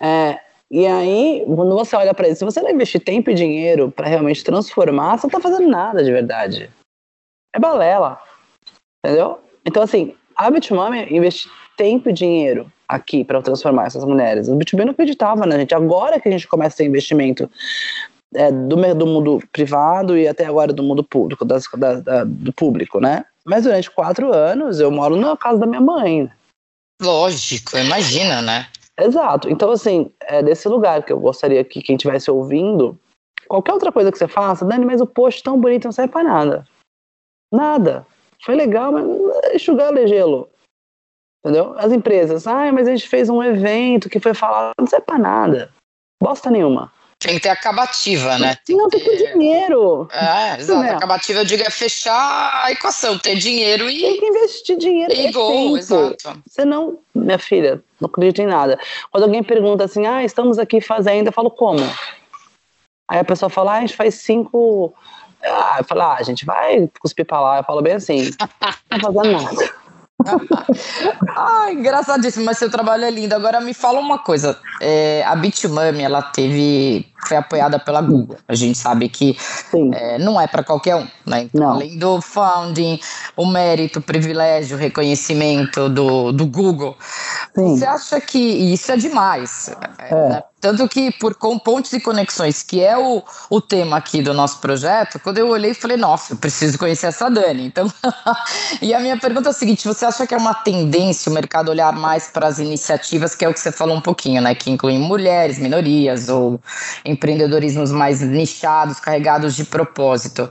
É, 0.00 0.38
e 0.70 0.86
aí, 0.86 1.44
quando 1.46 1.74
você 1.74 1.94
olha 1.94 2.12
para 2.12 2.28
isso, 2.28 2.40
se 2.40 2.44
você 2.44 2.60
não 2.60 2.70
investir 2.70 3.00
tempo 3.00 3.30
e 3.30 3.34
dinheiro 3.34 3.90
para 3.90 4.08
realmente 4.08 4.42
transformar, 4.42 5.16
você 5.16 5.26
não 5.26 5.30
tá 5.30 5.40
fazendo 5.40 5.68
nada 5.68 6.02
de 6.02 6.10
verdade. 6.10 6.70
É 7.54 7.58
balela. 7.58 8.20
Entendeu? 9.04 9.38
Então, 9.64 9.82
assim, 9.82 10.14
a 10.36 10.50
Bitmami 10.50 11.06
investir 11.14 11.50
tempo 11.76 12.10
e 12.10 12.12
dinheiro 12.12 12.70
aqui 12.88 13.24
para 13.24 13.42
transformar 13.42 13.86
essas 13.86 14.04
mulheres. 14.04 14.48
O 14.48 14.56
B2B 14.56 14.84
não 14.84 14.92
acreditava 14.92 15.46
na 15.46 15.56
gente. 15.56 15.74
Agora 15.74 16.20
que 16.20 16.28
a 16.28 16.32
gente 16.32 16.48
começa 16.48 16.74
a 16.74 16.78
ter 16.78 16.86
investimento 16.86 17.48
é, 18.34 18.50
do, 18.50 18.94
do 18.94 19.06
mundo 19.06 19.42
privado 19.52 20.18
e 20.18 20.26
até 20.26 20.46
agora 20.46 20.72
do 20.72 20.82
mundo 20.82 21.04
público, 21.04 21.44
das, 21.44 21.64
da, 21.76 22.00
da, 22.00 22.24
do 22.24 22.52
público, 22.52 23.00
né? 23.00 23.24
Mas 23.44 23.64
durante 23.64 23.90
quatro 23.90 24.32
anos 24.32 24.80
eu 24.80 24.90
moro 24.90 25.16
na 25.16 25.36
casa 25.36 25.58
da 25.58 25.66
minha 25.66 25.80
mãe. 25.80 26.30
Lógico, 27.00 27.76
imagina, 27.76 28.42
né? 28.42 28.66
Exato. 28.98 29.50
Então, 29.50 29.70
assim, 29.70 30.10
é 30.22 30.42
desse 30.42 30.68
lugar 30.68 31.04
que 31.04 31.12
eu 31.12 31.20
gostaria 31.20 31.62
que 31.64 31.82
quem 31.82 31.96
estivesse 31.96 32.30
ouvindo, 32.30 32.98
qualquer 33.46 33.72
outra 33.72 33.92
coisa 33.92 34.10
que 34.10 34.18
você 34.18 34.26
faça, 34.26 34.64
Dani, 34.64 34.86
mas 34.86 35.00
o 35.00 35.06
post 35.06 35.42
tão 35.42 35.60
bonito 35.60 35.84
não 35.84 35.92
serve 35.92 36.12
pra 36.12 36.22
nada. 36.22 36.64
Nada. 37.52 38.06
Foi 38.42 38.54
legal, 38.54 38.92
mas 38.92 39.06
enxugar 39.54 39.94
gelo. 40.06 40.48
Entendeu? 41.44 41.74
As 41.78 41.92
empresas, 41.92 42.46
ah, 42.46 42.72
mas 42.72 42.88
a 42.88 42.90
gente 42.90 43.08
fez 43.08 43.28
um 43.28 43.42
evento 43.42 44.08
que 44.08 44.18
foi 44.18 44.34
falado, 44.34 44.72
não 44.78 44.86
serve 44.86 45.06
pra 45.06 45.18
nada. 45.18 45.72
Bosta 46.20 46.50
nenhuma. 46.50 46.92
Tem 47.18 47.34
que 47.34 47.40
ter 47.40 47.48
acabativa, 47.48 48.38
né? 48.38 48.56
Sim, 48.64 48.76
não 48.76 48.88
tem 48.88 49.00
que 49.00 49.08
ter 49.08 49.32
dinheiro. 49.32 50.06
É, 50.12 50.60
exato. 50.60 50.80
Né? 50.80 50.90
Acabativa, 50.90 51.40
eu 51.40 51.44
digo, 51.44 51.62
é 51.62 51.70
fechar 51.70 52.62
a 52.62 52.70
equação, 52.70 53.18
ter 53.18 53.36
dinheiro 53.36 53.88
e. 53.88 54.00
Tem 54.02 54.20
que 54.20 54.26
investir 54.26 54.76
dinheiro 54.76 55.12
e 55.12 55.32
gol, 55.32 55.78
exato. 55.78 56.42
Você 56.46 56.64
não, 56.64 56.98
minha 57.14 57.38
filha, 57.38 57.82
não 57.98 58.06
acredita 58.06 58.42
em 58.42 58.46
nada. 58.46 58.78
Quando 59.10 59.24
alguém 59.24 59.42
pergunta 59.42 59.84
assim, 59.84 60.06
ah, 60.06 60.22
estamos 60.22 60.58
aqui 60.58 60.80
fazendo, 60.80 61.28
eu 61.28 61.32
falo, 61.32 61.50
como? 61.50 61.80
Aí 63.08 63.18
a 63.18 63.24
pessoa 63.24 63.48
fala, 63.48 63.72
ah, 63.72 63.76
a 63.76 63.80
gente 63.80 63.96
faz 63.96 64.16
cinco. 64.16 64.92
Ah, 65.42 65.76
eu 65.78 65.84
falo, 65.84 66.02
ah, 66.02 66.16
a 66.18 66.22
gente 66.22 66.44
vai 66.44 66.88
cuspir 67.00 67.24
pra 67.24 67.40
lá. 67.40 67.58
Eu 67.58 67.64
falo 67.64 67.80
bem 67.80 67.94
assim, 67.94 68.30
não 68.90 69.00
fazendo 69.00 69.32
nada. 69.32 69.75
Ah, 71.36 71.70
engraçadíssimo, 71.70 72.44
mas 72.44 72.58
seu 72.58 72.70
trabalho 72.70 73.04
é 73.04 73.10
lindo. 73.10 73.34
Agora 73.34 73.60
me 73.60 73.74
fala 73.74 74.00
uma 74.00 74.18
coisa. 74.18 74.58
É, 74.80 75.22
a 75.24 75.34
Bitmami, 75.36 76.02
ela 76.02 76.22
teve. 76.22 77.06
Foi 77.26 77.36
apoiada 77.36 77.78
pela 77.78 78.00
Google. 78.00 78.36
A 78.46 78.54
gente 78.54 78.78
sabe 78.78 79.08
que 79.08 79.36
é, 79.94 80.18
não 80.18 80.40
é 80.40 80.46
para 80.46 80.62
qualquer 80.62 80.96
um, 80.96 81.06
né? 81.26 81.42
Então, 81.42 81.70
além 81.70 81.98
do 81.98 82.20
funding, 82.20 83.00
o 83.36 83.46
mérito, 83.46 83.98
o 83.98 84.02
privilégio, 84.02 84.76
o 84.76 84.80
reconhecimento 84.80 85.88
do, 85.88 86.32
do 86.32 86.46
Google. 86.46 86.96
Sim. 87.54 87.76
Você 87.76 87.84
acha 87.84 88.20
que 88.20 88.38
isso 88.38 88.92
é 88.92 88.96
demais? 88.96 89.70
É. 89.98 90.28
Né? 90.28 90.42
Tanto 90.58 90.88
que 90.88 91.12
por 91.12 91.34
com 91.34 91.58
pontes 91.58 91.92
e 91.92 92.00
conexões, 92.00 92.62
que 92.62 92.82
é 92.82 92.96
o, 92.96 93.22
o 93.50 93.60
tema 93.60 93.98
aqui 93.98 94.22
do 94.22 94.34
nosso 94.34 94.58
projeto, 94.58 95.20
quando 95.20 95.38
eu 95.38 95.48
olhei, 95.48 95.74
falei, 95.74 95.96
nossa, 95.96 96.32
eu 96.32 96.36
preciso 96.36 96.78
conhecer 96.78 97.06
essa 97.06 97.30
Dani. 97.30 97.66
Então, 97.66 97.92
e 98.82 98.92
a 98.94 98.98
minha 98.98 99.16
pergunta 99.18 99.48
é 99.48 99.50
a 99.50 99.52
seguinte: 99.52 99.86
você 99.86 100.04
acha 100.06 100.26
que 100.26 100.34
é 100.34 100.36
uma 100.36 100.54
tendência 100.54 101.30
o 101.30 101.32
mercado 101.34 101.68
olhar 101.68 101.92
mais 101.92 102.28
para 102.28 102.48
as 102.48 102.58
iniciativas, 102.58 103.34
que 103.34 103.44
é 103.44 103.48
o 103.48 103.52
que 103.52 103.60
você 103.60 103.70
falou 103.70 103.96
um 103.96 104.00
pouquinho, 104.00 104.40
né? 104.40 104.54
Que 104.54 104.70
incluem 104.70 104.98
mulheres, 104.98 105.58
minorias 105.58 106.28
ou 106.28 106.58
empreendedorismos 107.16 107.90
mais 107.90 108.20
nichados, 108.20 109.00
carregados 109.00 109.56
de 109.56 109.64
propósito. 109.64 110.50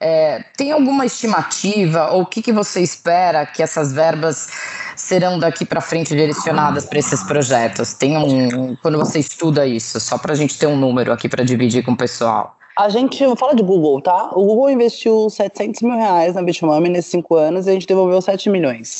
É, 0.00 0.42
tem 0.56 0.72
alguma 0.72 1.04
estimativa 1.06 2.10
ou 2.12 2.22
o 2.22 2.26
que, 2.26 2.42
que 2.42 2.52
você 2.52 2.80
espera 2.80 3.46
que 3.46 3.62
essas 3.62 3.92
verbas 3.92 4.48
serão 4.96 5.38
daqui 5.38 5.64
para 5.64 5.80
frente 5.80 6.14
direcionadas 6.14 6.86
para 6.86 6.98
esses 6.98 7.22
projetos? 7.22 7.92
Tem 7.92 8.16
um. 8.16 8.74
Quando 8.76 8.98
você 8.98 9.18
estuda 9.18 9.66
isso, 9.66 10.00
só 10.00 10.18
para 10.18 10.32
a 10.32 10.36
gente 10.36 10.58
ter 10.58 10.66
um 10.66 10.76
número 10.76 11.12
aqui 11.12 11.28
para 11.28 11.44
dividir 11.44 11.84
com 11.84 11.92
o 11.92 11.96
pessoal. 11.96 12.56
A 12.78 12.88
gente 12.88 13.24
fala 13.36 13.54
de 13.54 13.62
Google, 13.62 14.02
tá? 14.02 14.30
O 14.32 14.44
Google 14.44 14.70
investiu 14.70 15.30
700 15.30 15.80
mil 15.82 15.96
reais 15.96 16.34
na 16.34 16.42
Bitmami 16.42 16.90
nesses 16.90 17.10
cinco 17.10 17.34
anos 17.34 17.66
e 17.66 17.70
a 17.70 17.72
gente 17.72 17.86
devolveu 17.86 18.20
7 18.20 18.50
milhões 18.50 18.98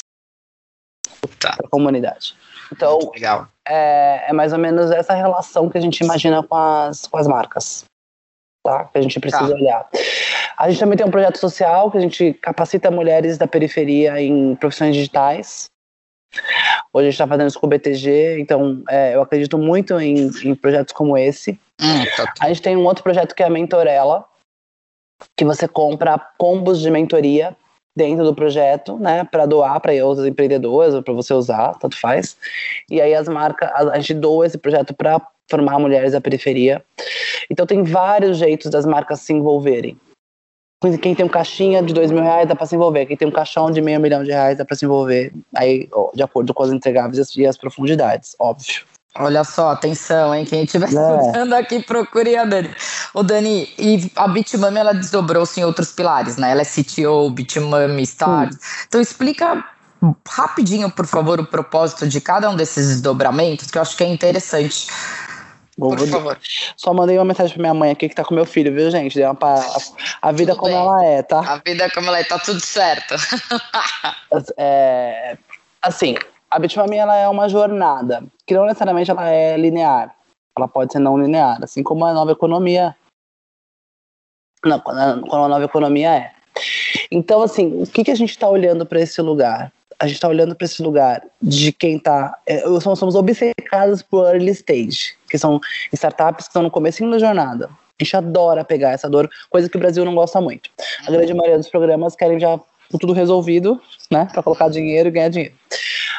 tá. 1.38 1.54
para 1.56 1.66
a 1.66 1.70
comunidade. 1.70 2.34
Então, 2.72 2.98
legal. 3.14 3.48
É, 3.66 4.26
é, 4.28 4.32
mais 4.32 4.52
ou 4.52 4.58
menos 4.58 4.90
essa 4.90 5.14
relação 5.14 5.68
que 5.68 5.78
a 5.78 5.80
gente 5.80 6.00
imagina 6.00 6.42
com 6.42 6.56
as, 6.56 7.06
com 7.06 7.18
as 7.18 7.26
marcas, 7.26 7.84
tá? 8.64 8.84
Que 8.84 8.98
a 8.98 9.02
gente 9.02 9.18
precisa 9.20 9.48
tá. 9.48 9.54
olhar. 9.54 9.88
A 10.56 10.70
gente 10.70 10.80
também 10.80 10.96
tem 10.96 11.06
um 11.06 11.10
projeto 11.10 11.38
social 11.38 11.90
que 11.90 11.98
a 11.98 12.00
gente 12.00 12.32
capacita 12.34 12.90
mulheres 12.90 13.38
da 13.38 13.46
periferia 13.46 14.20
em 14.20 14.56
profissões 14.56 14.94
digitais. 14.94 15.66
Hoje 16.92 17.06
a 17.06 17.10
gente 17.10 17.14
está 17.14 17.26
fazendo 17.26 17.48
isso 17.48 17.60
com 17.60 17.66
o 17.66 17.70
BTG, 17.70 18.40
então 18.40 18.82
é, 18.88 19.14
eu 19.14 19.22
acredito 19.22 19.58
muito 19.58 19.98
em, 20.00 20.28
em 20.44 20.54
projetos 20.54 20.92
como 20.92 21.16
esse. 21.16 21.58
Hum, 21.80 22.04
tá. 22.16 22.32
A 22.40 22.48
gente 22.48 22.62
tem 22.62 22.76
um 22.76 22.84
outro 22.84 23.02
projeto 23.02 23.34
que 23.34 23.42
é 23.42 23.46
a 23.46 23.50
Mentorela, 23.50 24.24
que 25.36 25.44
você 25.44 25.68
compra 25.68 26.18
combos 26.38 26.80
de 26.80 26.90
mentoria 26.90 27.56
dentro 27.96 28.24
do 28.24 28.34
projeto, 28.34 28.98
né, 28.98 29.24
para 29.24 29.46
doar 29.46 29.80
para 29.80 29.92
outras 30.04 30.26
empreendedoras 30.26 30.94
ou 30.94 31.02
para 31.02 31.14
você 31.14 31.32
usar, 31.32 31.74
tanto 31.78 31.98
faz. 31.98 32.36
E 32.90 33.00
aí 33.00 33.14
as 33.14 33.26
marcas, 33.26 33.70
a, 33.70 33.92
a 33.92 33.98
gente 33.98 34.14
doa 34.14 34.46
esse 34.46 34.58
projeto 34.58 34.94
para 34.94 35.20
formar 35.50 35.78
mulheres 35.78 36.12
da 36.12 36.20
periferia. 36.20 36.84
Então 37.50 37.64
tem 37.64 37.82
vários 37.82 38.36
jeitos 38.36 38.70
das 38.70 38.84
marcas 38.84 39.20
se 39.20 39.32
envolverem. 39.32 39.98
Quem 41.00 41.14
tem 41.14 41.24
um 41.24 41.28
caixinha 41.28 41.82
de 41.82 41.94
dois 41.94 42.10
mil 42.10 42.22
reais 42.22 42.46
dá 42.46 42.54
para 42.54 42.66
se 42.66 42.76
envolver. 42.76 43.06
Quem 43.06 43.16
tem 43.16 43.26
um 43.26 43.32
caixão 43.32 43.70
de 43.70 43.80
meio 43.80 43.98
milhão 43.98 44.22
de 44.22 44.30
reais 44.30 44.58
dá 44.58 44.64
para 44.64 44.76
se 44.76 44.84
envolver. 44.84 45.32
Aí, 45.54 45.88
de 46.14 46.22
acordo 46.22 46.52
com 46.52 46.62
as 46.62 46.70
entregáveis 46.70 47.34
e 47.34 47.46
as 47.46 47.56
profundidades, 47.56 48.36
óbvio. 48.38 48.84
Olha 49.18 49.44
só, 49.44 49.70
atenção, 49.70 50.34
hein? 50.34 50.44
Quem 50.44 50.64
estiver 50.64 50.86
é. 50.86 50.88
estudando 50.88 51.52
aqui, 51.54 51.82
procure 51.82 52.36
a 52.36 52.44
Dani. 52.44 52.74
O 53.14 53.22
Dani, 53.22 53.72
e 53.78 54.10
a 54.16 54.28
Bitmami, 54.28 54.78
ela 54.78 54.92
desdobrou-se 54.92 55.60
em 55.60 55.64
outros 55.64 55.92
pilares, 55.92 56.36
né? 56.36 56.50
Ela 56.50 56.62
é 56.62 56.64
CTO, 56.64 57.30
Bitmami, 57.30 58.02
Start. 58.02 58.52
Hum. 58.52 58.58
Então 58.88 59.00
explica 59.00 59.64
rapidinho, 60.28 60.90
por 60.90 61.06
favor, 61.06 61.40
o 61.40 61.46
propósito 61.46 62.06
de 62.06 62.20
cada 62.20 62.50
um 62.50 62.56
desses 62.56 62.88
desdobramentos, 62.88 63.70
que 63.70 63.78
eu 63.78 63.82
acho 63.82 63.96
que 63.96 64.04
é 64.04 64.08
interessante 64.08 64.86
por 65.78 66.08
favor. 66.08 66.38
Só 66.76 66.94
mandei 66.94 67.18
uma 67.18 67.24
mensagem 67.24 67.52
pra 67.52 67.60
minha 67.60 67.74
mãe 67.74 67.90
aqui 67.90 68.08
que 68.08 68.14
tá 68.14 68.24
com 68.24 68.34
meu 68.34 68.46
filho, 68.46 68.72
viu, 68.74 68.90
gente? 68.90 69.14
Deu 69.14 69.26
uma 69.26 69.34
pa... 69.34 69.62
A 70.22 70.32
vida 70.32 70.52
tudo 70.52 70.60
como 70.60 70.72
bem. 70.72 70.80
ela 70.80 71.04
é, 71.04 71.22
tá? 71.22 71.40
A 71.40 71.56
vida 71.58 71.90
como 71.90 72.08
ela 72.08 72.18
é, 72.18 72.24
tá 72.24 72.38
tudo 72.38 72.60
certo. 72.60 73.14
é, 74.56 75.36
assim, 75.82 76.16
a 76.50 76.58
Bitmami 76.58 76.96
ela 76.96 77.16
é 77.16 77.28
uma 77.28 77.48
jornada, 77.48 78.24
que 78.46 78.54
não 78.54 78.66
necessariamente 78.66 79.10
ela 79.10 79.28
é 79.28 79.56
linear. 79.56 80.14
Ela 80.56 80.68
pode 80.68 80.92
ser 80.92 80.98
não 80.98 81.18
linear, 81.18 81.58
assim 81.62 81.82
como 81.82 82.04
a 82.04 82.12
nova 82.12 82.32
economia. 82.32 82.96
Não, 84.64 84.80
quando 84.80 84.98
a 84.98 85.48
nova 85.48 85.64
economia 85.64 86.14
é. 86.14 86.32
Então, 87.10 87.42
assim, 87.42 87.82
o 87.82 87.86
que, 87.86 88.04
que 88.04 88.10
a 88.10 88.14
gente 88.14 88.30
está 88.30 88.48
olhando 88.48 88.86
para 88.86 89.00
esse 89.00 89.20
lugar? 89.20 89.72
a 89.98 90.06
gente 90.06 90.16
está 90.16 90.28
olhando 90.28 90.54
para 90.54 90.64
esse 90.64 90.82
lugar 90.82 91.22
de 91.40 91.72
quem 91.72 91.96
está. 91.96 92.38
É, 92.46 92.60
somos, 92.80 92.98
somos 92.98 93.14
obcecados 93.14 94.02
por 94.02 94.26
early 94.26 94.50
stage, 94.50 95.14
que 95.28 95.38
são 95.38 95.60
startups 95.92 96.46
que 96.46 96.50
estão 96.50 96.62
no 96.62 96.70
começo 96.70 97.08
da 97.10 97.18
jornada. 97.18 97.70
A 97.98 98.04
gente 98.04 98.16
adora 98.16 98.64
pegar 98.64 98.90
essa 98.90 99.08
dor, 99.08 99.30
coisa 99.48 99.70
que 99.70 99.76
o 99.76 99.80
Brasil 99.80 100.04
não 100.04 100.14
gosta 100.14 100.40
muito. 100.40 100.68
A 101.06 101.10
grande 101.10 101.32
maioria 101.32 101.56
dos 101.56 101.70
programas 101.70 102.14
querem 102.14 102.38
já 102.38 102.60
tudo 103.00 103.12
resolvido, 103.12 103.80
né, 104.10 104.28
para 104.30 104.42
colocar 104.42 104.68
dinheiro 104.68 105.08
e 105.08 105.12
ganhar 105.12 105.28
dinheiro. 105.28 105.54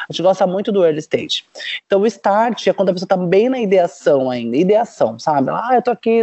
A 0.08 0.12
gente 0.12 0.22
gosta 0.22 0.46
muito 0.46 0.72
do 0.72 0.84
early 0.84 1.00
stage. 1.00 1.44
Então, 1.86 2.00
o 2.00 2.06
start 2.06 2.66
é 2.66 2.72
quando 2.72 2.90
a 2.90 2.92
pessoa 2.92 3.06
está 3.06 3.16
bem 3.16 3.48
na 3.48 3.60
ideação 3.60 4.30
ainda, 4.30 4.56
ideação, 4.56 5.18
sabe? 5.18 5.50
Ah, 5.50 5.70
eu 5.74 5.82
tô 5.82 5.90
aqui 5.90 6.22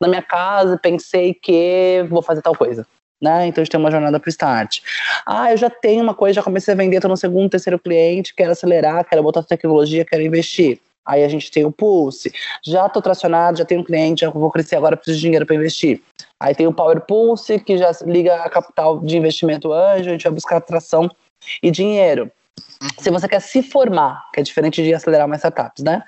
na 0.00 0.08
minha 0.08 0.22
casa, 0.22 0.78
pensei 0.78 1.32
que 1.32 2.04
vou 2.10 2.22
fazer 2.22 2.42
tal 2.42 2.54
coisa 2.54 2.86
né? 3.20 3.46
Então 3.46 3.62
a 3.62 3.64
gente 3.64 3.70
tem 3.70 3.80
uma 3.80 3.90
jornada 3.90 4.20
para 4.20 4.28
o 4.28 4.30
start. 4.30 4.80
Ah, 5.24 5.50
eu 5.50 5.56
já 5.56 5.70
tenho 5.70 6.02
uma 6.02 6.14
coisa, 6.14 6.34
já 6.34 6.42
comecei 6.42 6.74
a 6.74 6.76
vender, 6.76 6.96
estou 6.96 7.08
no 7.08 7.16
segundo, 7.16 7.50
terceiro 7.50 7.78
cliente, 7.78 8.34
quero 8.34 8.52
acelerar, 8.52 9.04
quero 9.04 9.22
botar 9.22 9.42
tecnologia, 9.42 10.04
quero 10.04 10.22
investir. 10.22 10.80
Aí 11.04 11.22
a 11.22 11.28
gente 11.28 11.50
tem 11.50 11.64
o 11.64 11.70
Pulse. 11.70 12.32
Já 12.64 12.86
estou 12.86 13.00
tracionado, 13.00 13.58
já 13.58 13.64
tenho 13.64 13.80
um 13.80 13.84
cliente, 13.84 14.22
já 14.22 14.30
vou 14.30 14.50
crescer 14.50 14.76
agora, 14.76 14.96
preciso 14.96 15.18
de 15.18 15.22
dinheiro 15.22 15.46
para 15.46 15.54
investir. 15.54 16.02
Aí 16.40 16.54
tem 16.54 16.66
o 16.66 16.72
Power 16.72 17.00
Pulse, 17.00 17.60
que 17.60 17.78
já 17.78 17.92
liga 18.04 18.34
a 18.42 18.50
capital 18.50 18.98
de 18.98 19.16
investimento 19.16 19.72
anjo, 19.72 20.08
a 20.08 20.12
gente 20.12 20.24
vai 20.24 20.32
buscar 20.32 20.56
atração 20.56 21.08
e 21.62 21.70
dinheiro. 21.70 22.30
Se 22.98 23.10
você 23.10 23.28
quer 23.28 23.40
se 23.40 23.62
formar, 23.62 24.24
que 24.32 24.40
é 24.40 24.42
diferente 24.42 24.82
de 24.82 24.92
acelerar 24.92 25.26
uma 25.26 25.36
startups, 25.36 25.82
né? 25.82 26.02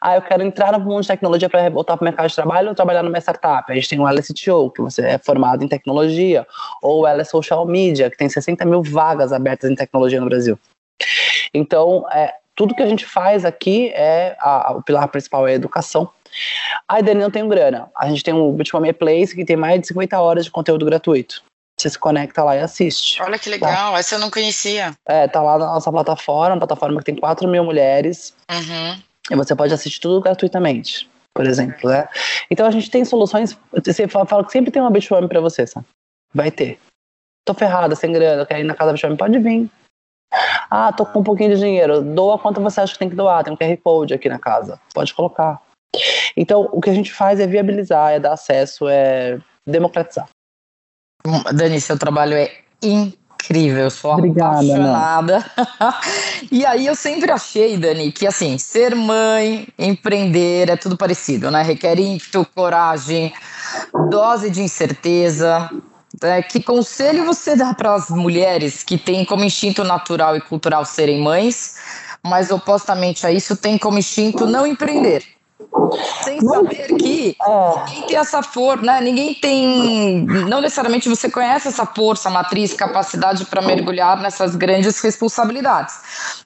Ah, 0.00 0.16
eu 0.16 0.22
quero 0.22 0.42
entrar 0.42 0.72
no 0.72 0.80
mundo 0.80 1.02
de 1.02 1.08
tecnologia 1.08 1.48
para 1.48 1.68
voltar 1.68 1.96
para 1.96 2.04
o 2.04 2.08
mercado 2.08 2.28
de 2.28 2.34
trabalho 2.34 2.68
ou 2.68 2.74
trabalhar 2.74 3.02
numa 3.02 3.18
startup. 3.18 3.70
A 3.70 3.74
gente 3.74 3.88
tem 3.88 4.00
o 4.00 4.08
LSTO, 4.08 4.70
que 4.70 4.80
você 4.80 5.02
é 5.02 5.18
formado 5.18 5.64
em 5.64 5.68
tecnologia, 5.68 6.46
ou 6.82 7.02
o 7.02 7.06
LS 7.06 7.30
Social 7.30 7.66
Media, 7.66 8.10
que 8.10 8.16
tem 8.16 8.28
60 8.28 8.64
mil 8.64 8.82
vagas 8.82 9.32
abertas 9.32 9.70
em 9.70 9.74
tecnologia 9.74 10.20
no 10.20 10.26
Brasil. 10.26 10.58
Então, 11.54 12.04
é, 12.12 12.34
tudo 12.54 12.74
que 12.74 12.82
a 12.82 12.88
gente 12.88 13.06
faz 13.06 13.44
aqui 13.44 13.88
é 13.94 14.36
a, 14.40 14.72
o 14.72 14.82
pilar 14.82 15.06
principal 15.08 15.46
é 15.46 15.52
a 15.52 15.54
educação. 15.54 16.10
Ah, 16.88 17.00
Dani, 17.00 17.20
não 17.20 17.30
tenho 17.30 17.48
grana. 17.48 17.90
A 17.96 18.08
gente 18.08 18.24
tem 18.24 18.34
o 18.34 18.52
Bitcoin 18.52 18.92
Place, 18.92 19.34
que 19.34 19.44
tem 19.44 19.56
mais 19.56 19.80
de 19.80 19.86
50 19.86 20.20
horas 20.20 20.44
de 20.44 20.50
conteúdo 20.50 20.84
gratuito. 20.84 21.42
Você 21.78 21.90
se 21.90 21.98
conecta 21.98 22.42
lá 22.42 22.56
e 22.56 22.60
assiste. 22.60 23.22
Olha 23.22 23.38
que 23.38 23.48
legal, 23.48 23.92
tá? 23.92 23.98
essa 23.98 24.16
eu 24.16 24.18
não 24.18 24.30
conhecia. 24.30 24.94
É, 25.06 25.28
tá 25.28 25.40
lá 25.40 25.58
na 25.58 25.66
nossa 25.66 25.90
plataforma, 25.92 26.54
uma 26.54 26.58
plataforma 26.58 26.98
que 26.98 27.04
tem 27.04 27.14
4 27.14 27.46
mil 27.48 27.62
mulheres. 27.62 28.34
Uhum. 28.50 29.00
E 29.30 29.36
você 29.36 29.54
pode 29.54 29.72
assistir 29.72 30.00
tudo 30.00 30.20
gratuitamente, 30.20 31.08
por 31.34 31.46
exemplo, 31.46 31.88
né? 31.88 32.08
Então 32.50 32.66
a 32.66 32.70
gente 32.70 32.90
tem 32.90 33.04
soluções. 33.04 33.56
Você 33.72 34.08
fala 34.08 34.44
que 34.44 34.50
sempre 34.50 34.70
tem 34.70 34.82
uma 34.82 34.90
Bitwarm 34.90 35.28
pra 35.28 35.40
você, 35.40 35.66
sabe? 35.66 35.86
Vai 36.34 36.50
ter. 36.50 36.80
Tô 37.46 37.54
ferrada, 37.54 37.94
sem 37.94 38.12
grana, 38.12 38.44
quero 38.44 38.60
ir 38.60 38.64
na 38.64 38.74
casa 38.74 38.86
da 38.88 38.92
Bitwarm, 38.94 39.16
pode 39.16 39.38
vir. 39.38 39.70
Ah, 40.70 40.92
tô 40.92 41.06
com 41.06 41.20
um 41.20 41.24
pouquinho 41.24 41.54
de 41.54 41.60
dinheiro. 41.60 42.02
Doa 42.02 42.38
quanto 42.38 42.60
você 42.60 42.80
acha 42.80 42.92
que 42.92 42.98
tem 42.98 43.08
que 43.08 43.16
doar. 43.16 43.44
Tem 43.44 43.52
um 43.52 43.56
QR 43.56 43.76
Code 43.82 44.14
aqui 44.14 44.28
na 44.28 44.38
casa. 44.38 44.80
Pode 44.92 45.14
colocar. 45.14 45.62
Então, 46.36 46.68
o 46.72 46.80
que 46.80 46.90
a 46.90 46.94
gente 46.94 47.12
faz 47.12 47.40
é 47.40 47.46
viabilizar, 47.46 48.12
é 48.12 48.20
dar 48.20 48.34
acesso, 48.34 48.86
é 48.88 49.38
democratizar. 49.66 50.28
Dani, 51.52 51.80
seu 51.80 51.98
trabalho 51.98 52.34
é 52.34 52.50
incrível, 52.82 53.84
eu 53.84 53.90
sou 53.90 54.12
Obrigada, 54.12 54.56
apaixonada. 54.56 55.44
e 56.50 56.64
aí 56.64 56.86
eu 56.86 56.94
sempre 56.94 57.30
achei, 57.30 57.76
Dani, 57.76 58.12
que 58.12 58.26
assim, 58.26 58.56
ser 58.58 58.94
mãe, 58.94 59.66
empreender 59.78 60.70
é 60.70 60.76
tudo 60.76 60.96
parecido, 60.96 61.50
né? 61.50 61.62
Requer 61.62 61.98
ímpeto, 61.98 62.46
coragem, 62.54 63.32
dose 64.10 64.50
de 64.50 64.62
incerteza. 64.62 65.70
É, 66.22 66.42
que 66.42 66.62
conselho 66.62 67.24
você 67.24 67.54
dá 67.54 67.74
para 67.74 67.94
as 67.94 68.08
mulheres 68.08 68.82
que 68.82 68.98
têm 68.98 69.24
como 69.24 69.44
instinto 69.44 69.84
natural 69.84 70.36
e 70.36 70.40
cultural 70.40 70.84
serem 70.84 71.20
mães, 71.22 71.76
mas 72.24 72.50
opostamente 72.50 73.26
a 73.26 73.30
isso 73.30 73.56
têm 73.56 73.78
como 73.78 73.98
instinto 73.98 74.46
não 74.46 74.66
empreender? 74.66 75.37
Sem 76.22 76.40
saber 76.40 76.96
que 76.96 77.36
é. 77.40 77.84
ninguém 77.84 78.06
tem 78.06 78.16
essa 78.16 78.42
força, 78.42 78.84
né? 78.84 79.00
Ninguém 79.00 79.34
tem. 79.34 80.24
Não 80.24 80.60
necessariamente 80.60 81.08
você 81.08 81.30
conhece 81.30 81.68
essa 81.68 81.86
força, 81.86 82.30
matriz, 82.30 82.72
capacidade 82.72 83.44
para 83.46 83.62
mergulhar 83.62 84.20
nessas 84.20 84.56
grandes 84.56 85.00
responsabilidades. 85.00 85.94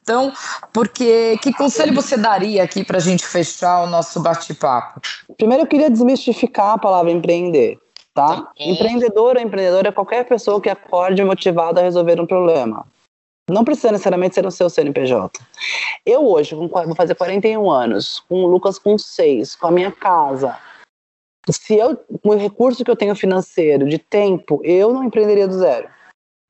Então, 0.02 0.32
porque 0.72 1.38
que 1.42 1.52
conselho 1.52 1.94
você 1.94 2.16
daria 2.16 2.62
aqui 2.62 2.84
para 2.84 2.98
a 2.98 3.00
gente 3.00 3.24
fechar 3.26 3.82
o 3.82 3.86
nosso 3.86 4.20
bate-papo? 4.20 5.00
Primeiro, 5.36 5.62
eu 5.64 5.66
queria 5.66 5.90
desmistificar 5.90 6.74
a 6.74 6.78
palavra 6.78 7.10
empreender. 7.10 7.78
Tá? 8.14 8.46
Empreendedor 8.58 9.36
ou 9.36 9.42
empreendedora 9.42 9.88
é 9.88 9.92
qualquer 9.92 10.26
pessoa 10.26 10.60
que 10.60 10.68
acorde 10.68 11.24
motivada 11.24 11.80
a 11.80 11.84
resolver 11.84 12.20
um 12.20 12.26
problema. 12.26 12.84
Não 13.52 13.64
precisa 13.64 13.92
necessariamente 13.92 14.34
ser 14.34 14.46
o 14.46 14.50
seu 14.50 14.70
CNPJ. 14.70 15.40
Eu 16.06 16.26
hoje, 16.26 16.54
vou 16.54 16.70
fazer 16.96 17.14
41 17.14 17.70
anos, 17.70 18.20
com 18.28 18.44
o 18.44 18.46
Lucas 18.46 18.78
com 18.78 18.96
6, 18.96 19.56
com 19.56 19.66
a 19.66 19.70
minha 19.70 19.92
casa. 19.92 20.58
Se 21.50 21.76
eu, 21.76 21.96
com 22.22 22.30
o 22.30 22.36
recurso 22.36 22.84
que 22.84 22.90
eu 22.90 22.96
tenho 22.96 23.14
financeiro, 23.16 23.88
de 23.88 23.98
tempo, 23.98 24.60
eu 24.64 24.92
não 24.92 25.04
empreenderia 25.04 25.46
do 25.46 25.54
zero. 25.54 25.88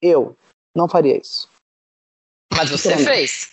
Eu 0.01 0.37
não 0.77 0.89
faria 0.89 1.19
isso. 1.19 1.49
Mas 2.55 2.71
você 2.71 2.97
fez. 2.99 3.53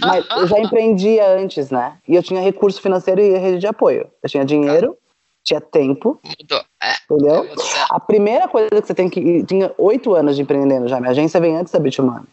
Mas 0.00 0.26
eu 0.30 0.46
já 0.46 0.58
empreendia 0.58 1.28
antes, 1.36 1.70
né? 1.70 1.98
E 2.08 2.14
eu 2.14 2.22
tinha 2.22 2.40
recurso 2.40 2.80
financeiro 2.80 3.20
e 3.20 3.36
rede 3.36 3.58
de 3.58 3.66
apoio. 3.66 4.10
Eu 4.22 4.30
tinha 4.30 4.44
dinheiro, 4.44 4.96
tinha 5.44 5.60
tempo. 5.60 6.18
Mudou. 6.24 6.64
É, 6.82 6.94
entendeu? 7.04 7.46
A 7.90 8.00
primeira 8.00 8.48
coisa 8.48 8.70
que 8.70 8.86
você 8.86 8.94
tem 8.94 9.10
que. 9.10 9.44
Tinha 9.44 9.72
oito 9.76 10.14
anos 10.14 10.36
de 10.36 10.42
empreendendo 10.42 10.88
já. 10.88 10.98
Minha 10.98 11.10
agência 11.10 11.38
vem 11.38 11.56
antes 11.56 11.72
da 11.72 11.78
Bitmani. 11.78 12.26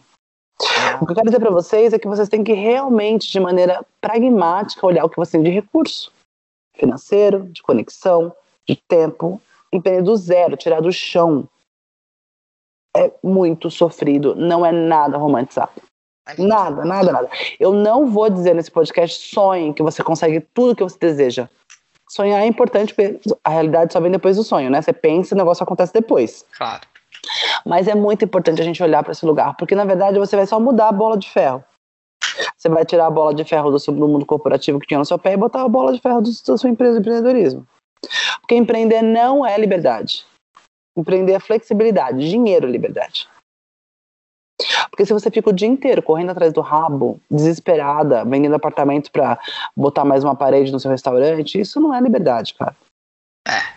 O 1.01 1.05
que 1.05 1.11
eu 1.11 1.15
quero 1.15 1.27
dizer 1.27 1.39
para 1.39 1.51
vocês 1.51 1.93
é 1.93 1.99
que 1.99 2.07
vocês 2.07 2.29
têm 2.29 2.43
que 2.43 2.53
realmente, 2.53 3.29
de 3.29 3.39
maneira 3.39 3.85
pragmática, 3.99 4.85
olhar 4.85 5.05
o 5.05 5.09
que 5.09 5.17
você 5.17 5.33
tem 5.33 5.43
de 5.43 5.49
recurso 5.49 6.11
financeiro, 6.75 7.43
de 7.49 7.61
conexão, 7.61 8.33
de 8.67 8.75
tempo, 8.75 9.41
empreender 9.71 10.03
do 10.03 10.15
zero, 10.15 10.57
tirar 10.57 10.81
do 10.81 10.91
chão. 10.91 11.47
É 12.95 13.11
muito 13.21 13.69
sofrido, 13.69 14.35
não 14.35 14.65
é 14.65 14.71
nada 14.71 15.17
romantizado. 15.17 15.81
Nada, 16.37 16.83
nada, 16.83 17.11
nada. 17.11 17.29
Eu 17.59 17.71
não 17.73 18.07
vou 18.07 18.29
dizer 18.29 18.55
nesse 18.55 18.71
podcast 18.71 19.29
sonhe 19.29 19.73
que 19.73 19.83
você 19.83 20.03
consegue 20.03 20.41
tudo 20.53 20.75
que 20.75 20.83
você 20.83 20.97
deseja. 20.97 21.47
Sonhar 22.09 22.41
é 22.41 22.47
importante 22.47 22.93
porque 22.93 23.19
a 23.43 23.49
realidade 23.49 23.93
só 23.93 23.99
vem 23.99 24.11
depois 24.11 24.37
do 24.37 24.43
sonho, 24.43 24.69
né? 24.69 24.81
Você 24.81 24.93
pensa 24.93 25.33
e 25.33 25.35
o 25.35 25.37
negócio 25.37 25.63
acontece 25.63 25.93
depois. 25.93 26.45
Claro. 26.57 26.81
Mas 27.65 27.87
é 27.87 27.95
muito 27.95 28.23
importante 28.23 28.61
a 28.61 28.65
gente 28.65 28.81
olhar 28.83 29.01
para 29.03 29.11
esse 29.11 29.25
lugar, 29.25 29.55
porque 29.57 29.73
na 29.73 29.85
verdade 29.85 30.19
você 30.19 30.35
vai 30.35 30.45
só 30.45 30.59
mudar 30.59 30.89
a 30.89 30.91
bola 30.91 31.17
de 31.17 31.29
ferro. 31.29 31.63
Você 32.55 32.69
vai 32.69 32.85
tirar 32.85 33.07
a 33.07 33.11
bola 33.11 33.33
de 33.33 33.43
ferro 33.43 33.71
do, 33.71 33.79
seu, 33.79 33.93
do 33.93 34.07
mundo 34.07 34.25
corporativo 34.25 34.79
que 34.79 34.87
tinha 34.87 34.99
no 34.99 35.05
seu 35.05 35.17
pé 35.17 35.33
e 35.33 35.37
botar 35.37 35.63
a 35.63 35.67
bola 35.67 35.93
de 35.93 36.01
ferro 36.01 36.21
do, 36.21 36.29
da 36.29 36.57
sua 36.57 36.69
empresa 36.69 36.93
de 36.93 36.99
empreendedorismo. 36.99 37.65
Porque 38.41 38.55
empreender 38.55 39.01
não 39.01 39.45
é 39.45 39.57
liberdade. 39.57 40.25
Empreender 40.97 41.33
é 41.33 41.39
flexibilidade, 41.39 42.29
dinheiro 42.29 42.67
é 42.67 42.71
liberdade. 42.71 43.27
Porque 44.89 45.05
se 45.05 45.13
você 45.13 45.29
fica 45.29 45.49
o 45.49 45.53
dia 45.53 45.67
inteiro 45.67 46.01
correndo 46.01 46.31
atrás 46.31 46.53
do 46.53 46.61
rabo, 46.61 47.19
desesperada, 47.29 48.23
vendendo 48.23 48.55
apartamento 48.55 49.11
para 49.11 49.37
botar 49.75 50.05
mais 50.05 50.23
uma 50.23 50.35
parede 50.35 50.71
no 50.71 50.79
seu 50.79 50.89
restaurante, 50.89 51.59
isso 51.59 51.79
não 51.79 51.93
é 51.93 51.99
liberdade, 51.99 52.53
cara. 52.53 52.75
É. 53.47 53.74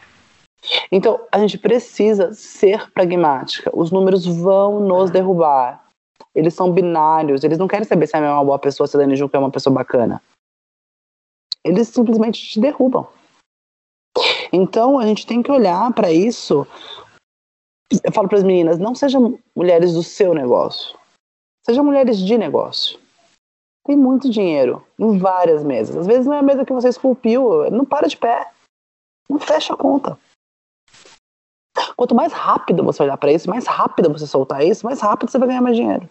Então, 0.91 1.21
a 1.31 1.39
gente 1.39 1.59
precisa 1.59 2.33
ser 2.33 2.91
pragmática. 2.93 3.71
Os 3.75 3.91
números 3.91 4.27
vão 4.27 4.81
nos 4.81 5.11
derrubar. 5.11 5.85
Eles 6.35 6.55
são 6.55 6.73
binários, 6.73 7.43
eles 7.43 7.59
não 7.59 7.69
querem 7.69 7.85
saber 7.85 8.07
se 8.07 8.17
a 8.17 8.21
é 8.21 8.31
uma 8.31 8.45
boa 8.45 8.59
pessoa, 8.59 8.87
se 8.87 8.97
a 8.97 9.01
Dani 9.01 9.17
Juca 9.17 9.37
é 9.37 9.41
uma 9.41 9.51
pessoa 9.51 9.75
bacana. 9.75 10.23
Eles 11.65 11.89
simplesmente 11.89 12.41
te 12.41 12.61
derrubam. 12.61 13.07
Então, 14.53 14.99
a 14.99 15.07
gente 15.07 15.27
tem 15.27 15.43
que 15.43 15.51
olhar 15.51 15.93
para 15.93 16.13
isso. 16.13 16.67
Eu 18.05 18.13
falo 18.13 18.29
para 18.29 18.39
as 18.39 18.45
meninas: 18.45 18.79
não 18.79 18.95
sejam 18.95 19.39
mulheres 19.55 19.95
do 19.95 20.03
seu 20.03 20.35
negócio, 20.35 20.99
sejam 21.67 21.85
mulheres 21.85 22.19
de 22.19 22.39
negócio. 22.39 22.99
Tem 23.87 23.97
muito 23.97 24.29
dinheiro 24.29 24.85
em 24.99 25.19
várias 25.19 25.65
mesas. 25.65 25.97
Às 25.97 26.07
vezes 26.07 26.27
não 26.27 26.35
é 26.35 26.39
a 26.39 26.43
mesa 26.43 26.65
que 26.65 26.73
você 26.73 26.89
esculpiu, 26.89 27.71
não 27.71 27.85
para 27.85 28.07
de 28.07 28.17
pé. 28.17 28.51
Não 29.29 29.39
fecha 29.39 29.73
a 29.73 29.77
conta. 29.77 30.19
Quanto 31.99 32.15
mais 32.15 32.33
rápido 32.33 32.85
você 32.85 33.03
olhar 33.03 33.17
para 33.17 33.33
isso, 33.33 33.51
mais 33.51 33.67
rápido 33.67 34.09
você 34.09 34.25
soltar 34.25 34.65
isso, 34.65 34.87
mais 34.87 35.01
rápido 35.01 35.31
você 35.31 35.37
vai 35.37 35.49
ganhar 35.49 35.61
mais 35.61 35.75
dinheiro. 35.75 36.09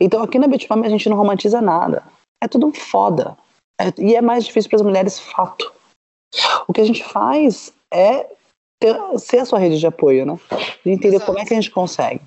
Então 0.00 0.20
aqui 0.20 0.36
na 0.36 0.48
Bitfarm 0.48 0.82
a 0.82 0.88
gente 0.88 1.08
não 1.08 1.16
romantiza 1.16 1.62
nada. 1.62 2.02
É 2.42 2.48
tudo 2.48 2.72
foda. 2.72 3.36
É, 3.80 3.92
e 3.98 4.16
é 4.16 4.20
mais 4.20 4.44
difícil 4.44 4.68
para 4.68 4.78
as 4.78 4.82
mulheres, 4.82 5.20
fato. 5.20 5.72
O 6.66 6.72
que 6.72 6.80
a 6.80 6.84
gente 6.84 7.04
faz 7.04 7.72
é 7.94 8.28
ter, 8.80 8.96
ser 9.16 9.38
a 9.38 9.44
sua 9.44 9.60
rede 9.60 9.78
de 9.78 9.86
apoio, 9.86 10.26
né? 10.26 10.36
De 10.84 10.90
entender 10.90 11.16
Exato. 11.16 11.26
como 11.26 11.38
é 11.38 11.44
que 11.44 11.52
a 11.54 11.56
gente 11.56 11.70
consegue. 11.70 12.20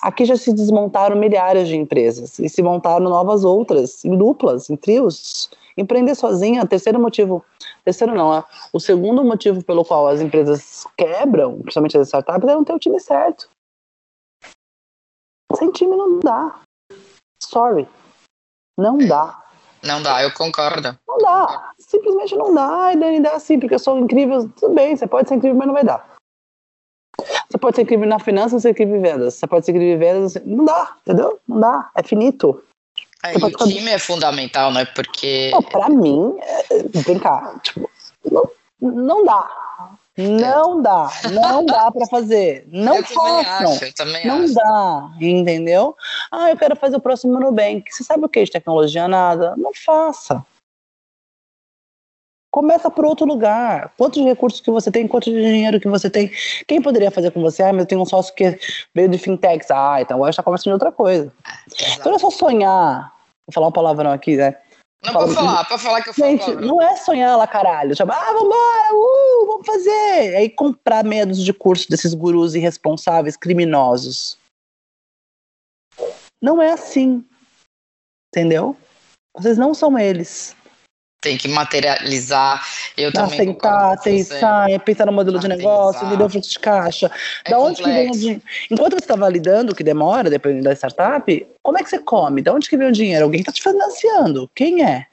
Aqui 0.00 0.24
já 0.24 0.36
se 0.36 0.52
desmontaram 0.52 1.16
milhares 1.16 1.66
de 1.66 1.76
empresas 1.76 2.38
e 2.38 2.48
se 2.48 2.62
montaram 2.62 3.08
novas 3.08 3.44
outras, 3.44 4.04
em 4.04 4.16
duplas, 4.16 4.70
em 4.70 4.76
trios. 4.76 5.50
Empreender 5.76 6.14
sozinha, 6.14 6.66
terceiro 6.66 7.00
motivo 7.00 7.44
Terceiro 7.84 8.14
não, 8.14 8.34
é 8.34 8.44
o 8.72 8.80
segundo 8.80 9.22
motivo 9.22 9.62
pelo 9.62 9.84
qual 9.84 10.08
as 10.08 10.22
empresas 10.22 10.86
quebram, 10.96 11.60
principalmente 11.60 11.98
as 11.98 12.08
startups, 12.08 12.48
é 12.48 12.54
não 12.54 12.64
ter 12.64 12.72
o 12.72 12.78
time 12.78 12.98
certo. 12.98 13.50
Sem 15.54 15.70
time 15.70 15.94
não 15.94 16.18
dá. 16.18 16.60
Sorry. 17.42 17.86
Não 18.78 18.96
dá. 18.96 19.44
Não 19.82 20.02
dá, 20.02 20.22
eu 20.22 20.32
concordo. 20.32 20.98
Não 21.06 21.18
dá. 21.18 21.74
Simplesmente 21.78 22.34
não 22.34 22.54
dá. 22.54 22.92
E 22.94 22.96
Dani 22.96 23.20
dá 23.20 23.34
assim, 23.34 23.60
porque 23.60 23.74
eu 23.74 23.78
sou 23.78 23.98
incrível. 23.98 24.48
Tudo 24.48 24.74
bem, 24.74 24.96
você 24.96 25.06
pode 25.06 25.28
ser 25.28 25.34
incrível, 25.34 25.58
mas 25.58 25.66
não 25.66 25.74
vai 25.74 25.84
dar. 25.84 26.14
Você 27.50 27.58
pode 27.58 27.76
ser 27.76 27.82
incrível 27.82 28.08
na 28.08 28.18
finança, 28.18 28.58
você 28.58 28.70
incrível 28.70 28.96
em 28.96 29.02
vendas. 29.02 29.34
Você 29.34 29.46
pode 29.46 29.66
ser 29.66 29.72
incrível 29.72 29.94
em 29.94 29.98
vendas. 29.98 30.34
Não 30.46 30.64
dá, 30.64 30.96
entendeu? 31.02 31.38
Não 31.46 31.60
dá. 31.60 31.90
É 31.94 32.02
finito. 32.02 32.64
É, 33.24 33.32
e 33.32 33.42
o 33.42 33.50
time 33.50 33.90
é 33.90 33.98
fundamental, 33.98 34.70
né? 34.70 34.84
Porque. 34.84 35.50
Não, 35.52 35.62
pra 35.62 35.88
mim, 35.88 36.36
é, 36.40 36.82
vem 37.00 37.18
cá, 37.18 37.58
tipo, 37.62 37.90
não, 38.30 38.50
não 38.80 39.24
dá. 39.24 39.48
Não 40.16 40.80
dá, 40.80 41.10
não 41.32 41.66
dá 41.66 41.90
para 41.90 42.06
fazer. 42.06 42.64
Não 42.68 42.94
eu 42.94 43.02
façam. 43.02 43.72
Acho, 43.72 44.26
não 44.28 44.44
acho. 44.44 44.54
dá, 44.54 45.10
entendeu? 45.20 45.96
Ah, 46.30 46.50
eu 46.50 46.56
quero 46.56 46.76
fazer 46.76 46.96
o 46.96 47.00
próximo 47.00 47.40
Nubank. 47.40 47.92
Você 47.92 48.04
sabe 48.04 48.24
o 48.24 48.28
que 48.28 48.44
de 48.44 48.52
tecnologia? 48.52 49.08
Nada. 49.08 49.54
Não 49.56 49.72
faça. 49.74 50.44
Começa 52.48 52.88
por 52.88 53.04
outro 53.04 53.26
lugar. 53.26 53.92
Quantos 53.98 54.22
recursos 54.22 54.60
que 54.60 54.70
você 54.70 54.88
tem, 54.88 55.08
quanto 55.08 55.24
dinheiro 55.24 55.80
que 55.80 55.88
você 55.88 56.08
tem. 56.08 56.30
Quem 56.68 56.80
poderia 56.80 57.10
fazer 57.10 57.32
com 57.32 57.42
você? 57.42 57.64
Ah, 57.64 57.72
mas 57.72 57.80
eu 57.80 57.86
tenho 57.86 58.00
um 58.00 58.06
sócio 58.06 58.32
que 58.32 58.56
veio 58.94 59.08
de 59.08 59.18
fintechs. 59.18 59.68
Ah, 59.72 60.00
então 60.00 60.16
agora 60.18 60.30
está 60.30 60.44
conversando 60.44 60.70
de 60.70 60.74
outra 60.74 60.92
coisa. 60.92 61.32
É, 61.76 61.94
então 61.94 62.14
é 62.14 62.18
só 62.20 62.30
sonhar. 62.30 63.13
Vou 63.46 63.52
falar 63.52 63.66
uma 63.66 63.72
palavrão 63.72 64.10
aqui, 64.10 64.36
né? 64.36 64.56
Não 65.04 65.12
pode 65.12 65.34
falar, 65.34 65.64
pode 65.66 65.82
falar 65.82 66.02
que 66.02 66.08
eu 66.08 66.14
falo. 66.14 66.30
Gente, 66.30 66.54
não 66.56 66.80
é 66.80 66.96
sonhar 66.96 67.36
lá, 67.36 67.46
caralho. 67.46 67.94
Chama, 67.94 68.14
ah, 68.14 68.32
vambora, 68.32 68.94
uh, 68.94 69.46
vamos 69.46 69.66
fazer. 69.66 70.36
Aí 70.36 70.48
comprar 70.48 71.04
medos 71.04 71.44
de 71.44 71.52
curso 71.52 71.90
desses 71.90 72.14
gurus 72.14 72.54
irresponsáveis, 72.54 73.36
criminosos. 73.36 74.38
Não 76.40 76.62
é 76.62 76.72
assim. 76.72 77.24
Entendeu? 78.34 78.74
Vocês 79.36 79.58
não 79.58 79.74
são 79.74 79.98
eles 79.98 80.56
tem 81.24 81.38
que 81.38 81.48
materializar. 81.48 82.62
Eu 82.96 83.10
também. 83.10 83.40
Aceitar, 83.40 84.00
pensar, 84.02 84.70
é 84.70 84.78
pensar 84.78 85.06
no 85.06 85.12
modelo 85.12 85.38
de 85.38 85.48
negócio, 85.48 86.06
entender 86.06 86.22
o 86.22 86.28
fluxo 86.28 86.50
de 86.50 86.58
caixa. 86.58 87.10
É 87.44 87.50
da 87.50 87.58
onde 87.58 87.82
que 87.82 87.88
vem 87.88 88.10
o 88.10 88.12
dinheiro? 88.12 88.42
Enquanto 88.70 88.92
você 88.92 88.98
está 88.98 89.16
validando, 89.16 89.74
que 89.74 89.82
demora, 89.82 90.28
dependendo 90.28 90.64
da 90.64 90.74
startup, 90.74 91.46
como 91.62 91.78
é 91.78 91.82
que 91.82 91.88
você 91.88 91.98
come? 91.98 92.42
Da 92.42 92.52
onde 92.52 92.68
que 92.68 92.76
vem 92.76 92.88
o 92.88 92.92
dinheiro? 92.92 93.24
Alguém 93.24 93.40
está 93.40 93.50
te 93.50 93.62
financiando. 93.62 94.48
Quem 94.54 94.84
é? 94.84 95.06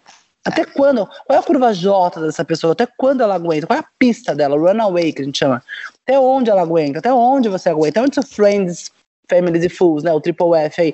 Até 0.43 0.63
é. 0.63 0.65
quando? 0.65 1.05
Qual 1.05 1.37
é 1.37 1.37
a 1.37 1.43
curva 1.43 1.73
J 1.73 2.19
dessa 2.19 2.43
pessoa? 2.43 2.73
Até 2.73 2.85
quando 2.85 3.21
ela 3.21 3.35
aguenta? 3.35 3.65
Qual 3.65 3.77
é 3.77 3.79
a 3.79 3.87
pista 3.97 4.35
dela? 4.35 4.57
Runaway, 4.57 5.13
que 5.13 5.21
a 5.21 5.25
gente 5.25 5.39
chama. 5.39 5.63
Até 6.03 6.19
onde 6.19 6.49
ela 6.49 6.61
aguenta? 6.61 6.99
Até 6.99 7.13
onde 7.13 7.47
você 7.47 7.69
aguenta? 7.69 8.01
Até 8.01 8.01
onde 8.01 8.15
seu 8.15 8.23
friends, 8.23 8.91
families 9.29 9.63
e 9.63 9.69
fools, 9.69 10.03
né? 10.03 10.11
O 10.11 10.19
triple 10.19 10.57
F 10.57 10.81
aí 10.81 10.93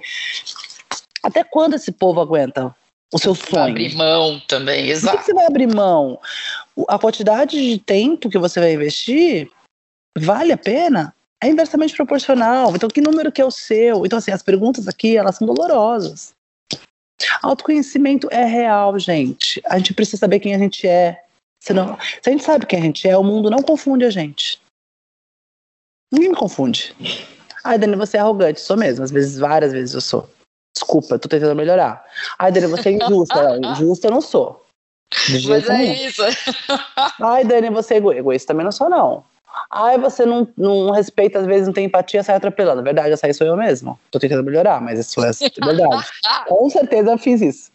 Até 1.24 1.44
quando 1.44 1.74
esse 1.74 1.92
povo 1.92 2.22
aguenta 2.22 2.76
o 3.14 3.18
seu 3.18 3.34
sonho? 3.34 3.72
Abrir 3.72 3.96
mão 3.96 4.40
também, 4.48 4.90
exato. 4.90 5.18
Por 5.18 5.24
que 5.24 5.32
você 5.32 5.34
vai 5.34 5.46
abrir 5.46 5.74
mão? 5.74 6.20
A 6.88 7.00
quantidade 7.00 7.58
de 7.58 7.80
tempo 7.80 8.30
que 8.30 8.38
você 8.38 8.60
vai 8.60 8.74
investir 8.74 9.50
vale 10.18 10.52
a 10.52 10.58
pena? 10.58 11.14
É 11.42 11.48
inversamente 11.48 11.96
proporcional. 11.96 12.76
Então, 12.76 12.90
que 12.90 13.00
número 13.00 13.32
que 13.32 13.42
é 13.42 13.46
o 13.46 13.52
seu? 13.52 14.06
Então, 14.06 14.18
assim, 14.18 14.32
as 14.32 14.42
perguntas 14.42 14.88
aqui, 14.88 15.16
elas 15.16 15.36
são 15.36 15.46
dolorosas. 15.46 16.34
Autoconhecimento 17.42 18.28
é 18.32 18.44
real, 18.44 18.98
gente. 18.98 19.62
A 19.66 19.78
gente 19.78 19.94
precisa 19.94 20.18
saber 20.18 20.40
quem 20.40 20.56
a 20.56 20.60
gente 20.60 20.88
é. 20.88 21.24
Senão, 21.62 21.98
se 22.00 22.30
a 22.30 22.32
gente 22.32 22.44
sabe 22.44 22.66
quem 22.66 22.80
a 22.80 22.84
gente 22.84 23.08
é, 23.08 23.18
o 23.18 23.24
mundo 23.24 23.50
não 23.50 23.62
confunde 23.62 24.06
a 24.06 24.10
gente. 24.10 24.60
Ninguém 26.12 26.30
me 26.30 26.36
confunde. 26.36 26.96
Ai, 27.64 27.78
Dani, 27.78 27.96
você 27.96 28.18
é 28.18 28.20
arrogante. 28.20 28.62
Sou 28.62 28.78
mesmo. 28.78 29.04
Às 29.04 29.12
vezes, 29.12 29.38
várias 29.38 29.72
vezes 29.72 29.94
eu 29.94 30.02
sou. 30.02 30.30
Desculpa, 30.78 31.16
eu 31.16 31.20
tô 31.20 31.28
tentando 31.28 31.56
melhorar. 31.56 32.06
Ai, 32.38 32.52
Dani, 32.52 32.68
você 32.68 32.90
é 32.90 32.92
injusta. 32.94 33.58
injusta 33.60 34.08
eu 34.08 34.12
não 34.12 34.22
sou. 34.22 34.64
De 35.28 35.48
Mas 35.48 35.68
é 35.68 35.84
isso. 36.06 36.22
Ai, 37.20 37.44
Dani, 37.44 37.70
você 37.72 37.96
é 37.96 37.98
egoísta. 37.98 38.54
Também 38.54 38.64
não 38.64 38.72
sou, 38.72 38.90
não. 38.90 39.24
Ai, 39.72 39.98
você 39.98 40.24
não, 40.24 40.48
não 40.56 40.92
respeita, 40.92 41.40
às 41.40 41.48
vezes 41.48 41.66
não 41.66 41.74
tem 41.74 41.86
empatia, 41.86 42.24
sai 42.24 42.36
atropelando. 42.36 42.84
Verdade, 42.84 43.12
essa 43.12 43.26
aí 43.26 43.34
sou 43.34 43.48
eu 43.48 43.58
mesmo. 43.58 44.00
Tô 44.12 44.20
tentando 44.20 44.44
melhorar, 44.44 44.80
mas 44.80 45.00
isso 45.00 45.20
é 45.24 45.32
verdade. 45.66 46.06
Com 46.48 46.70
certeza 46.70 47.12
eu 47.12 47.18
fiz 47.18 47.42
isso. 47.42 47.72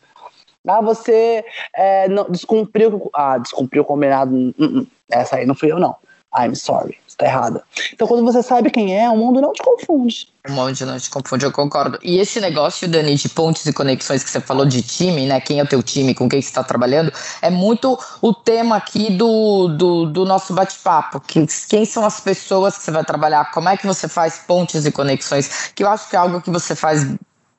Ah, 0.67 0.81
você 0.81 1.45
é, 1.75 2.09
não, 2.09 2.31
descumpriu. 2.31 3.11
Ah, 3.13 3.37
descumpriu 3.37 3.83
o 3.83 3.85
combinado. 3.85 4.33
Hum, 4.33 4.55
hum. 4.59 4.87
Essa 5.11 5.37
aí 5.37 5.47
não 5.47 5.57
fui 5.57 5.73
eu, 5.73 5.81
não. 5.81 5.97
I'm 6.39 6.55
sorry, 6.55 6.97
está 7.13 7.27
errada. 7.27 7.63
Então, 7.93 8.07
quando 8.07 8.25
você 8.25 8.43
sabe 8.43 8.71
quem 8.71 8.97
é, 8.99 9.09
o 9.09 9.17
mundo 9.17 9.41
não 9.41 9.53
te 9.53 9.63
confunde. 9.63 10.29
O 10.49 10.53
mundo 10.53 10.87
não 10.87 10.99
te 10.99 11.09
confunde, 11.09 11.45
eu 11.45 11.53
concordo. 11.53 11.99
E 12.03 12.19
esse 12.19 12.41
negócio, 12.41 12.89
Dani, 12.89 13.15
de 13.15 13.29
pontes 13.29 13.65
e 13.67 13.73
conexões 13.73 14.25
que 14.25 14.31
você 14.31 14.41
falou 14.41 14.67
de 14.67 14.83
time, 14.83 15.27
né? 15.27 15.41
Quem 15.41 15.61
é 15.61 15.63
o 15.63 15.67
teu 15.67 15.83
time, 15.83 16.15
com 16.15 16.29
quem 16.29 16.43
você 16.43 16.49
está 16.49 16.65
trabalhando, 16.65 17.13
é 17.41 17.51
muito 17.51 17.99
o 18.21 18.35
tema 18.35 18.77
aqui 18.77 19.11
do, 19.13 19.69
do, 19.69 20.07
do 20.07 20.25
nosso 20.25 20.53
bate-papo. 20.53 21.21
Que, 21.21 21.47
quem 21.69 21.85
são 21.85 22.05
as 22.05 22.21
pessoas 22.21 22.77
que 22.77 22.85
você 22.85 22.91
vai 22.91 23.05
trabalhar, 23.05 23.51
como 23.53 23.69
é 23.69 23.77
que 23.77 23.87
você 23.87 24.09
faz 24.09 24.39
pontes 24.39 24.85
e 24.85 24.91
conexões, 24.91 25.71
que 25.75 25.85
eu 25.85 25.89
acho 25.89 26.09
que 26.09 26.17
é 26.17 26.19
algo 26.19 26.41
que 26.41 26.51
você 26.51 26.75
faz 26.75 27.07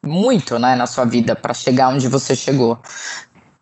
muito 0.05 0.59
né, 0.59 0.75
na 0.75 0.85
sua 0.85 1.05
vida 1.05 1.33
para 1.35 1.53
chegar 1.53 1.89
onde 1.89 2.09
você 2.09 2.35
chegou 2.35 2.77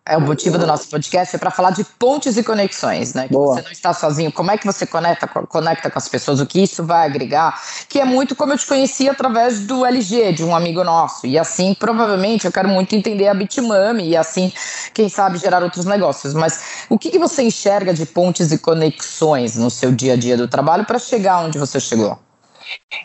é 0.05 0.17
o 0.17 0.21
motivo 0.21 0.57
do 0.57 0.65
nosso 0.65 0.89
podcast, 0.89 1.35
é 1.35 1.39
para 1.39 1.51
falar 1.51 1.71
de 1.71 1.83
pontes 1.83 2.35
e 2.35 2.43
conexões, 2.43 3.13
né? 3.13 3.27
Que 3.27 3.33
Boa. 3.33 3.55
você 3.55 3.61
não 3.61 3.71
está 3.71 3.93
sozinho, 3.93 4.31
como 4.31 4.49
é 4.49 4.57
que 4.57 4.65
você 4.65 4.85
conecta, 4.85 5.27
conecta 5.27 5.91
com 5.91 5.97
as 5.97 6.09
pessoas, 6.09 6.39
o 6.39 6.45
que 6.45 6.61
isso 6.61 6.83
vai 6.83 7.05
agregar, 7.05 7.61
que 7.87 7.99
é 7.99 8.05
muito 8.05 8.35
como 8.35 8.53
eu 8.53 8.57
te 8.57 8.65
conheci 8.65 9.07
através 9.07 9.61
do 9.61 9.85
LG, 9.85 10.33
de 10.33 10.43
um 10.43 10.55
amigo 10.55 10.83
nosso. 10.83 11.27
E 11.27 11.37
assim, 11.37 11.75
provavelmente, 11.75 12.45
eu 12.45 12.51
quero 12.51 12.67
muito 12.67 12.95
entender 12.95 13.27
a 13.27 13.33
Bitmami 13.33 14.09
e 14.09 14.17
assim, 14.17 14.51
quem 14.93 15.07
sabe, 15.07 15.37
gerar 15.37 15.61
outros 15.63 15.85
negócios. 15.85 16.33
Mas 16.33 16.85
o 16.89 16.97
que, 16.97 17.11
que 17.11 17.19
você 17.19 17.43
enxerga 17.43 17.93
de 17.93 18.05
pontes 18.05 18.51
e 18.51 18.57
conexões 18.57 19.55
no 19.55 19.69
seu 19.69 19.91
dia 19.91 20.13
a 20.13 20.17
dia 20.17 20.35
do 20.35 20.47
trabalho 20.47 20.83
para 20.83 20.97
chegar 20.97 21.45
onde 21.45 21.59
você 21.59 21.79
chegou? 21.79 22.17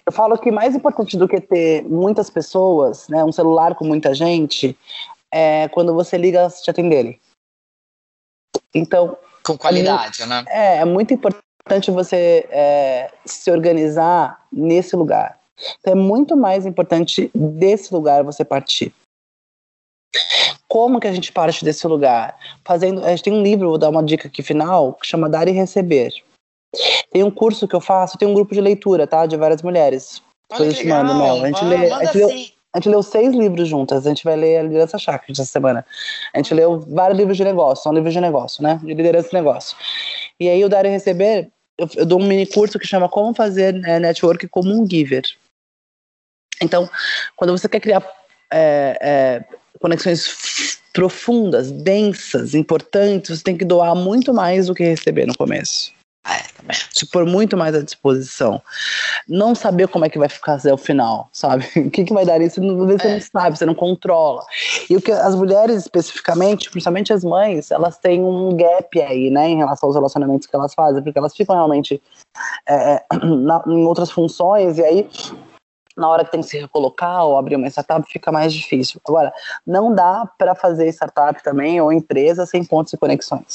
Eu 0.06 0.12
falo 0.12 0.38
que 0.38 0.50
mais 0.50 0.74
importante 0.74 1.16
do 1.16 1.28
que 1.28 1.40
ter 1.40 1.82
muitas 1.84 2.30
pessoas, 2.30 3.08
né, 3.08 3.24
um 3.24 3.32
celular 3.32 3.74
com 3.74 3.84
muita 3.84 4.14
gente, 4.14 4.76
é 5.36 5.68
quando 5.68 5.92
você 5.92 6.16
liga 6.16 6.48
te 6.48 6.70
atenderem. 6.70 7.20
Então. 8.74 9.18
Com 9.44 9.58
qualidade, 9.58 10.22
é, 10.22 10.26
né? 10.26 10.44
É, 10.48 10.76
é 10.78 10.84
muito 10.84 11.12
importante 11.12 11.90
você 11.90 12.46
é, 12.50 13.12
se 13.24 13.50
organizar 13.50 14.46
nesse 14.50 14.96
lugar. 14.96 15.38
Então 15.78 15.92
é 15.92 15.96
muito 15.96 16.36
mais 16.36 16.66
importante 16.66 17.30
desse 17.34 17.92
lugar 17.92 18.24
você 18.24 18.44
partir. 18.44 18.94
Como 20.66 20.98
que 20.98 21.06
a 21.06 21.12
gente 21.12 21.32
parte 21.32 21.64
desse 21.64 21.86
lugar? 21.86 22.36
Fazendo, 22.64 23.04
a 23.04 23.10
gente 23.10 23.22
tem 23.22 23.32
um 23.32 23.42
livro, 23.42 23.68
vou 23.68 23.78
dar 23.78 23.88
uma 23.88 24.02
dica 24.02 24.28
aqui 24.28 24.42
final, 24.42 24.94
que 24.94 25.06
chama 25.06 25.28
Dar 25.28 25.48
e 25.48 25.52
Receber. 25.52 26.12
Tem 27.10 27.22
um 27.22 27.30
curso 27.30 27.68
que 27.68 27.76
eu 27.76 27.80
faço, 27.80 28.18
tem 28.18 28.26
um 28.26 28.34
grupo 28.34 28.52
de 28.52 28.60
leitura, 28.60 29.06
tá? 29.06 29.26
De 29.26 29.36
várias 29.36 29.62
mulheres. 29.62 30.22
Olha 30.50 30.74
que 30.74 30.82
legal. 30.82 31.04
Mel. 31.04 31.44
A 31.44 31.46
gente 31.46 31.64
lê, 31.64 31.92
a 31.92 32.04
gente 32.04 32.18
lê, 32.18 32.55
a 32.76 32.78
gente 32.78 32.90
leu 32.90 33.02
seis 33.02 33.34
livros 33.34 33.66
juntas. 33.66 34.06
A 34.06 34.10
gente 34.10 34.22
vai 34.22 34.36
ler 34.36 34.58
a 34.58 34.62
liderança 34.62 34.98
chakra 34.98 35.32
essa 35.32 35.46
semana. 35.46 35.84
A 36.34 36.36
gente 36.36 36.52
leu 36.52 36.78
vários 36.78 37.18
livros 37.18 37.38
de 37.38 37.42
negócio, 37.42 37.82
são 37.82 37.92
livros 37.92 38.12
de 38.12 38.20
negócio, 38.20 38.62
né? 38.62 38.78
De 38.82 38.92
liderança 38.92 39.28
de 39.28 39.34
negócio. 39.34 39.74
E 40.38 40.46
aí 40.46 40.62
o 40.62 40.68
Dar 40.68 40.84
e 40.84 40.90
Receber, 40.90 41.50
eu, 41.78 41.88
eu 41.96 42.04
dou 42.04 42.20
um 42.20 42.26
mini 42.26 42.44
curso 42.44 42.78
que 42.78 42.86
chama 42.86 43.08
Como 43.08 43.34
Fazer 43.34 43.72
né, 43.72 43.98
Network 43.98 44.46
como 44.48 44.70
um 44.70 44.86
Giver. 44.86 45.24
Então, 46.60 46.86
quando 47.34 47.56
você 47.56 47.66
quer 47.66 47.80
criar 47.80 48.06
é, 48.52 48.98
é, 49.00 49.44
conexões 49.80 50.78
profundas, 50.92 51.72
densas, 51.72 52.54
importantes, 52.54 53.38
você 53.38 53.42
tem 53.42 53.56
que 53.56 53.64
doar 53.64 53.94
muito 53.94 54.34
mais 54.34 54.66
do 54.66 54.74
que 54.74 54.84
receber 54.84 55.26
no 55.26 55.36
começo. 55.36 55.95
É, 56.28 56.42
se 56.92 57.06
pôr 57.06 57.24
muito 57.24 57.56
mais 57.56 57.74
à 57.74 57.82
disposição. 57.82 58.60
Não 59.28 59.54
saber 59.54 59.86
como 59.86 60.04
é 60.04 60.08
que 60.08 60.18
vai 60.18 60.28
ficar 60.28 60.54
até 60.54 60.72
o 60.72 60.76
final, 60.76 61.28
sabe? 61.32 61.64
O 61.86 61.90
que, 61.90 62.04
que 62.04 62.12
vai 62.12 62.26
dar 62.26 62.40
isso, 62.40 62.60
você 62.60 63.06
é. 63.06 63.14
não 63.14 63.20
sabe, 63.20 63.56
você 63.56 63.64
não 63.64 63.74
controla. 63.74 64.44
E 64.90 64.96
o 64.96 65.00
que 65.00 65.12
as 65.12 65.34
mulheres, 65.34 65.82
especificamente, 65.82 66.68
principalmente 66.70 67.12
as 67.12 67.22
mães, 67.22 67.70
elas 67.70 67.96
têm 67.98 68.22
um 68.22 68.56
gap 68.56 69.00
aí, 69.00 69.30
né, 69.30 69.48
em 69.48 69.56
relação 69.56 69.88
aos 69.88 69.94
relacionamentos 69.94 70.46
que 70.46 70.56
elas 70.56 70.74
fazem, 70.74 71.02
porque 71.02 71.18
elas 71.18 71.34
ficam 71.34 71.54
realmente 71.54 72.02
é, 72.68 72.94
é 72.94 73.04
na, 73.24 73.62
em 73.66 73.84
outras 73.84 74.10
funções, 74.10 74.78
e 74.78 74.84
aí 74.84 75.08
na 75.96 76.08
hora 76.08 76.24
que 76.24 76.30
tem 76.30 76.40
que 76.40 76.48
se 76.48 76.58
recolocar 76.58 77.24
ou 77.24 77.38
abrir 77.38 77.56
uma 77.56 77.68
startup 77.68 78.06
fica 78.10 78.30
mais 78.30 78.52
difícil. 78.52 79.00
Agora, 79.06 79.32
não 79.66 79.94
dá 79.94 80.28
para 80.38 80.54
fazer 80.54 80.88
startup 80.88 81.42
também 81.42 81.80
ou 81.80 81.92
empresa 81.92 82.44
sem 82.44 82.62
pontos 82.62 82.92
e 82.92 82.98
conexões. 82.98 83.54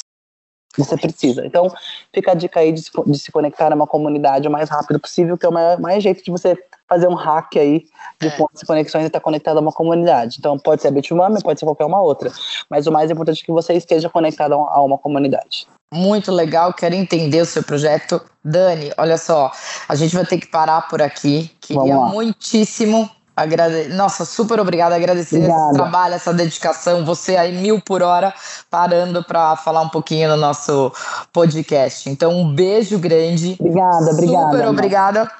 Você 0.77 0.97
precisa. 0.97 1.45
Então, 1.45 1.71
fica 2.13 2.31
a 2.31 2.33
dica 2.33 2.59
aí 2.59 2.71
de 2.71 2.81
se, 2.81 2.91
de 3.05 3.19
se 3.19 3.31
conectar 3.31 3.71
a 3.71 3.75
uma 3.75 3.87
comunidade 3.87 4.47
o 4.47 4.51
mais 4.51 4.69
rápido 4.69 4.99
possível, 4.99 5.37
que 5.37 5.45
é 5.45 5.49
o 5.49 5.51
maior, 5.51 5.79
mais 5.79 6.01
jeito 6.01 6.23
de 6.23 6.31
você 6.31 6.57
fazer 6.87 7.07
um 7.07 7.13
hack 7.13 7.55
aí 7.57 7.85
de 8.19 8.27
é. 8.27 8.31
pontos 8.31 8.59
de 8.59 8.65
conexões 8.65 9.03
e 9.03 9.07
estar 9.07 9.19
conectado 9.19 9.57
a 9.57 9.61
uma 9.61 9.71
comunidade. 9.71 10.37
Então, 10.39 10.57
pode 10.57 10.81
ser 10.81 10.89
a 10.89 10.91
Bitmami, 10.91 11.41
pode 11.41 11.59
ser 11.59 11.65
qualquer 11.65 11.85
uma 11.85 12.01
outra. 12.01 12.31
Mas 12.69 12.87
o 12.87 12.91
mais 12.91 13.09
importante 13.11 13.41
é 13.43 13.45
que 13.45 13.51
você 13.51 13.73
esteja 13.73 14.09
conectado 14.09 14.53
a 14.53 14.81
uma 14.81 14.97
comunidade. 14.97 15.67
Muito 15.93 16.31
legal, 16.31 16.73
quero 16.73 16.95
entender 16.95 17.41
o 17.41 17.45
seu 17.45 17.63
projeto. 17.63 18.21
Dani, 18.43 18.93
olha 18.97 19.17
só, 19.17 19.51
a 19.89 19.95
gente 19.95 20.15
vai 20.15 20.25
ter 20.25 20.37
que 20.37 20.47
parar 20.47 20.87
por 20.87 21.01
aqui. 21.01 21.51
Queria 21.59 21.95
muitíssimo 21.97 23.09
Agrade... 23.35 23.89
Nossa, 23.89 24.25
super 24.25 24.59
obrigada, 24.59 24.95
agradecer 24.95 25.37
Obrigada. 25.37 25.65
esse 25.65 25.73
trabalho, 25.73 26.15
essa 26.15 26.33
dedicação, 26.33 27.05
você 27.05 27.37
aí 27.37 27.51
mil 27.51 27.81
por 27.81 28.03
hora 28.03 28.33
parando 28.69 29.23
para 29.23 29.55
falar 29.55 29.81
um 29.81 29.89
pouquinho 29.89 30.29
no 30.29 30.37
nosso 30.37 30.91
podcast. 31.31 32.09
Então, 32.09 32.31
um 32.31 32.53
beijo 32.53 32.99
grande. 32.99 33.55
Obrigada, 33.59 34.11
obrigada. 34.11 34.51
Super 34.51 34.67
obrigada. 34.67 35.31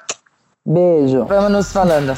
Beijo. 0.64 1.24
Vamos 1.26 1.50
nos 1.50 1.72
falando. 1.72 2.16